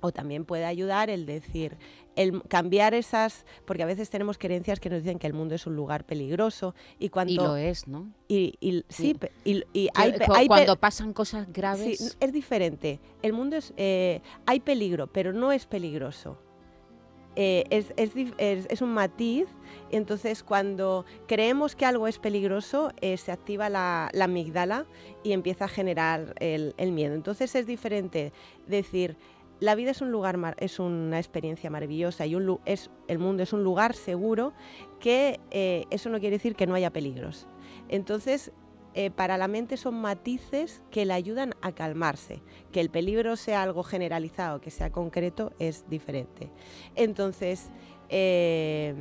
O 0.00 0.12
también 0.12 0.44
puede 0.44 0.64
ayudar 0.64 1.10
el 1.10 1.26
decir, 1.26 1.76
el 2.14 2.44
cambiar 2.44 2.94
esas, 2.94 3.44
porque 3.64 3.82
a 3.82 3.86
veces 3.86 4.08
tenemos 4.08 4.38
creencias 4.38 4.78
que 4.78 4.88
nos 4.88 5.02
dicen 5.02 5.18
que 5.18 5.26
el 5.26 5.32
mundo 5.32 5.56
es 5.56 5.66
un 5.66 5.74
lugar 5.74 6.06
peligroso 6.06 6.76
y 7.00 7.08
cuando 7.08 7.32
Y 7.32 7.36
lo 7.36 7.56
es, 7.56 7.88
¿no? 7.88 8.08
y, 8.28 8.54
y- 8.60 8.84
sí, 8.88 9.16
y, 9.44 9.64
hay, 9.96 10.12
cuando 10.46 10.76
pasan 10.76 11.12
cosas 11.12 11.52
graves. 11.52 11.98
Sí, 11.98 12.08
es 12.20 12.32
diferente. 12.32 13.00
El 13.20 13.32
mundo 13.32 13.56
es. 13.56 13.74
eh, 13.76 14.22
hay 14.46 14.60
peligro, 14.60 15.08
pero 15.08 15.32
no 15.32 15.50
es 15.50 15.66
peligroso. 15.66 16.38
Eh, 17.36 17.64
es, 17.70 18.82
un 18.82 18.92
matiz. 18.92 19.46
Entonces, 19.90 20.42
cuando 20.42 21.04
creemos 21.26 21.76
que 21.76 21.86
algo 21.86 22.06
es 22.06 22.18
peligroso, 22.18 22.92
eh, 23.00 23.16
se 23.16 23.32
activa 23.32 23.68
la, 23.68 24.10
la 24.12 24.24
amígdala 24.24 24.86
y 25.22 25.32
empieza 25.32 25.66
a 25.66 25.68
generar 25.68 26.34
el, 26.40 26.74
miedo. 26.92 27.14
Entonces, 27.14 27.54
es 27.54 27.66
diferente 27.66 28.32
decir. 28.66 29.16
La 29.60 29.74
vida 29.74 29.90
es 29.90 30.00
un 30.00 30.10
lugar, 30.10 30.56
es 30.58 30.78
una 30.78 31.18
experiencia 31.18 31.68
maravillosa 31.68 32.24
y 32.24 32.34
un, 32.34 32.60
el 32.64 33.18
mundo 33.18 33.42
es 33.42 33.52
un 33.52 33.62
lugar 33.62 33.94
seguro 33.94 34.54
que 35.00 35.38
eh, 35.50 35.84
eso 35.90 36.08
no 36.08 36.18
quiere 36.18 36.36
decir 36.36 36.56
que 36.56 36.66
no 36.66 36.74
haya 36.74 36.90
peligros. 36.90 37.46
Entonces, 37.90 38.52
eh, 38.94 39.10
para 39.10 39.38
la 39.38 39.48
mente 39.48 39.76
son 39.76 40.00
matices 40.00 40.82
que 40.90 41.04
le 41.04 41.12
ayudan 41.12 41.54
a 41.62 41.72
calmarse. 41.72 42.42
Que 42.72 42.80
el 42.80 42.90
peligro 42.90 43.36
sea 43.36 43.62
algo 43.62 43.82
generalizado, 43.82 44.60
que 44.60 44.70
sea 44.70 44.90
concreto, 44.90 45.52
es 45.58 45.88
diferente. 45.88 46.50
Entonces, 46.96 47.70
eh, 48.08 48.94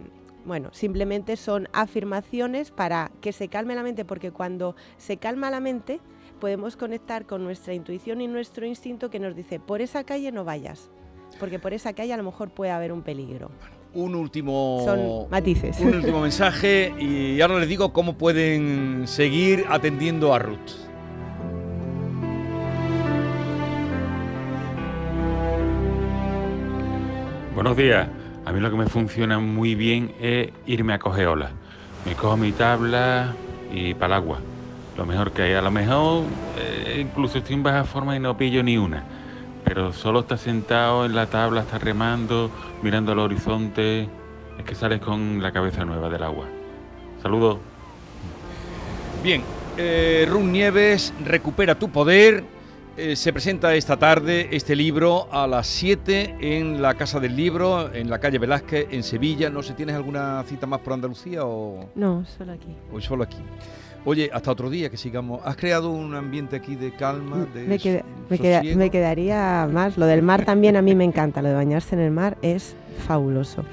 bueno, 0.45 0.69
simplemente 0.73 1.35
son 1.37 1.67
afirmaciones 1.73 2.71
para 2.71 3.11
que 3.21 3.33
se 3.33 3.47
calme 3.47 3.75
la 3.75 3.83
mente, 3.83 4.05
porque 4.05 4.31
cuando 4.31 4.75
se 4.97 5.17
calma 5.17 5.49
la 5.49 5.59
mente, 5.59 5.99
podemos 6.39 6.77
conectar 6.77 7.25
con 7.25 7.43
nuestra 7.43 7.73
intuición 7.73 8.21
y 8.21 8.27
nuestro 8.27 8.65
instinto 8.65 9.09
que 9.09 9.19
nos 9.19 9.35
dice, 9.35 9.59
por 9.59 9.81
esa 9.81 10.03
calle 10.03 10.31
no 10.31 10.45
vayas, 10.45 10.89
porque 11.39 11.59
por 11.59 11.73
esa 11.73 11.93
calle 11.93 12.13
a 12.13 12.17
lo 12.17 12.23
mejor 12.23 12.51
puede 12.51 12.71
haber 12.71 12.91
un 12.91 13.01
peligro. 13.01 13.49
Un 13.93 14.13
último... 14.13 14.81
Son 14.85 15.29
matices. 15.31 15.79
Un 15.79 15.95
último 15.95 16.21
mensaje 16.21 16.93
y 16.99 17.41
ahora 17.41 17.59
les 17.59 17.67
digo 17.67 17.91
cómo 17.91 18.13
pueden 18.13 19.03
seguir 19.07 19.65
atendiendo 19.69 20.33
a 20.33 20.39
Ruth. 20.39 20.57
Buenos 27.55 27.75
días. 27.75 28.07
A 28.45 28.51
mí 28.51 28.59
lo 28.59 28.69
que 28.69 28.77
me 28.77 28.85
funciona 28.85 29.39
muy 29.39 29.75
bien 29.75 30.13
es 30.21 30.49
irme 30.65 30.93
a 30.93 30.99
coger 30.99 31.27
olas. 31.27 31.51
Me 32.05 32.13
cojo 32.13 32.37
mi 32.37 32.51
tabla 32.51 33.33
y 33.73 33.95
para 33.95 34.17
el 34.17 34.23
agua. 34.23 34.39
Lo 34.97 35.05
mejor 35.05 35.31
que 35.31 35.41
hay. 35.41 35.53
A 35.53 35.61
lo 35.61 35.71
mejor 35.71 36.23
eh, 36.57 36.99
incluso 37.01 37.39
estoy 37.39 37.55
en 37.55 37.63
baja 37.63 37.83
forma 37.83 38.15
y 38.15 38.19
no 38.19 38.37
pillo 38.37 38.63
ni 38.63 38.77
una. 38.77 39.03
Pero 39.69 39.93
solo 39.93 40.21
estar 40.21 40.39
sentado 40.39 41.05
en 41.05 41.13
la 41.13 41.27
tabla, 41.27 41.61
estar 41.61 41.83
remando, 41.83 42.49
mirando 42.81 43.11
al 43.11 43.19
horizonte, 43.19 44.09
es 44.57 44.65
que 44.65 44.73
sales 44.73 44.99
con 44.99 45.43
la 45.43 45.51
cabeza 45.51 45.85
nueva 45.85 46.09
del 46.09 46.23
agua. 46.23 46.47
Saludos. 47.21 47.59
Bien, 49.21 49.43
eh, 49.77 50.27
Nieves, 50.41 51.13
Recupera 51.23 51.75
tu 51.75 51.91
poder. 51.91 52.43
Eh, 53.01 53.15
se 53.15 53.31
presenta 53.31 53.73
esta 53.75 53.95
tarde 53.97 54.49
este 54.51 54.75
libro 54.75 55.29
a 55.31 55.47
las 55.47 55.67
7 55.67 56.35
en 56.41 56.81
la 56.81 56.95
Casa 56.95 57.17
del 57.21 57.33
Libro, 57.33 57.93
en 57.93 58.09
la 58.09 58.19
calle 58.19 58.39
Velázquez, 58.39 58.87
en 58.91 59.03
Sevilla. 59.03 59.49
No 59.49 59.63
sé, 59.63 59.73
¿tienes 59.73 59.95
alguna 59.95 60.43
cita 60.45 60.67
más 60.67 60.81
por 60.81 60.91
Andalucía 60.93 61.45
o, 61.45 61.89
No, 61.95 62.25
solo 62.25 62.51
aquí. 62.51 62.75
o 62.91 62.99
solo 62.99 63.23
aquí? 63.23 63.37
Oye, 64.03 64.29
hasta 64.33 64.51
otro 64.51 64.69
día 64.69 64.89
que 64.89 64.97
sigamos. 64.97 65.39
¿Has 65.45 65.55
creado 65.55 65.91
un 65.91 66.13
ambiente 66.13 66.57
aquí 66.57 66.75
de 66.75 66.91
calma, 66.93 67.47
de 67.53 67.63
Me, 67.63 67.79
queda- 67.79 68.03
me 68.29 68.37
queda- 68.37 68.63
me 68.75 68.89
quedaría 68.89 69.65
más. 69.71 69.97
Lo 69.97 70.05
del 70.05 70.21
mar 70.21 70.43
también 70.43 70.75
a 70.75 70.81
mí 70.81 70.93
me 70.93 71.05
encanta. 71.05 71.41
Lo 71.41 71.47
de 71.49 71.55
bañarse 71.55 71.95
en 71.95 72.01
el 72.01 72.11
mar 72.11 72.37
es 72.41 72.75
fabuloso. 73.07 73.63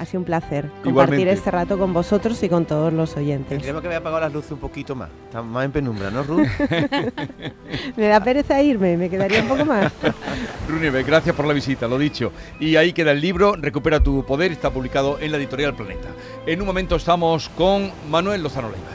Ha 0.00 0.06
sido 0.06 0.20
un 0.20 0.24
placer 0.24 0.64
compartir 0.82 0.90
Igualmente. 0.90 1.32
este 1.32 1.50
rato 1.50 1.78
con 1.78 1.92
vosotros 1.92 2.42
y 2.42 2.48
con 2.48 2.64
todos 2.64 2.90
los 2.90 3.18
oyentes. 3.18 3.50
Tendríamos 3.50 3.82
que 3.82 3.88
haber 3.88 3.98
apagado 3.98 4.22
las 4.22 4.32
luces 4.32 4.52
un 4.52 4.58
poquito 4.58 4.96
más. 4.96 5.10
Está 5.26 5.42
más 5.42 5.66
en 5.66 5.72
penumbra, 5.72 6.10
¿no, 6.10 6.22
Ruth? 6.22 6.46
Me 7.98 8.08
da 8.08 8.18
pereza 8.24 8.62
irme, 8.62 8.96
me 8.96 9.10
quedaría 9.10 9.42
un 9.42 9.48
poco 9.48 9.66
más. 9.66 9.92
Ruth 10.68 10.80
Nieves, 10.80 11.06
gracias 11.06 11.36
por 11.36 11.46
la 11.46 11.52
visita, 11.52 11.86
lo 11.86 11.98
dicho. 11.98 12.32
Y 12.58 12.76
ahí 12.76 12.94
queda 12.94 13.12
el 13.12 13.20
libro, 13.20 13.56
Recupera 13.56 14.02
tu 14.02 14.24
poder, 14.24 14.52
está 14.52 14.70
publicado 14.70 15.18
en 15.20 15.32
la 15.32 15.36
editorial 15.36 15.76
Planeta. 15.76 16.08
En 16.46 16.62
un 16.62 16.66
momento 16.66 16.96
estamos 16.96 17.50
con 17.50 17.90
Manuel 18.08 18.42
Lozano 18.42 18.70
Leiva. 18.70 18.86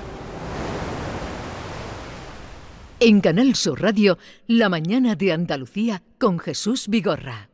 En 2.99 3.21
Canal 3.21 3.53
Sur 3.53 3.79
Radio, 3.79 4.17
La 4.47 4.69
mañana 4.69 5.13
de 5.15 5.33
Andalucía 5.33 6.01
con 6.17 6.39
Jesús 6.39 6.87
Vigorra. 6.87 7.49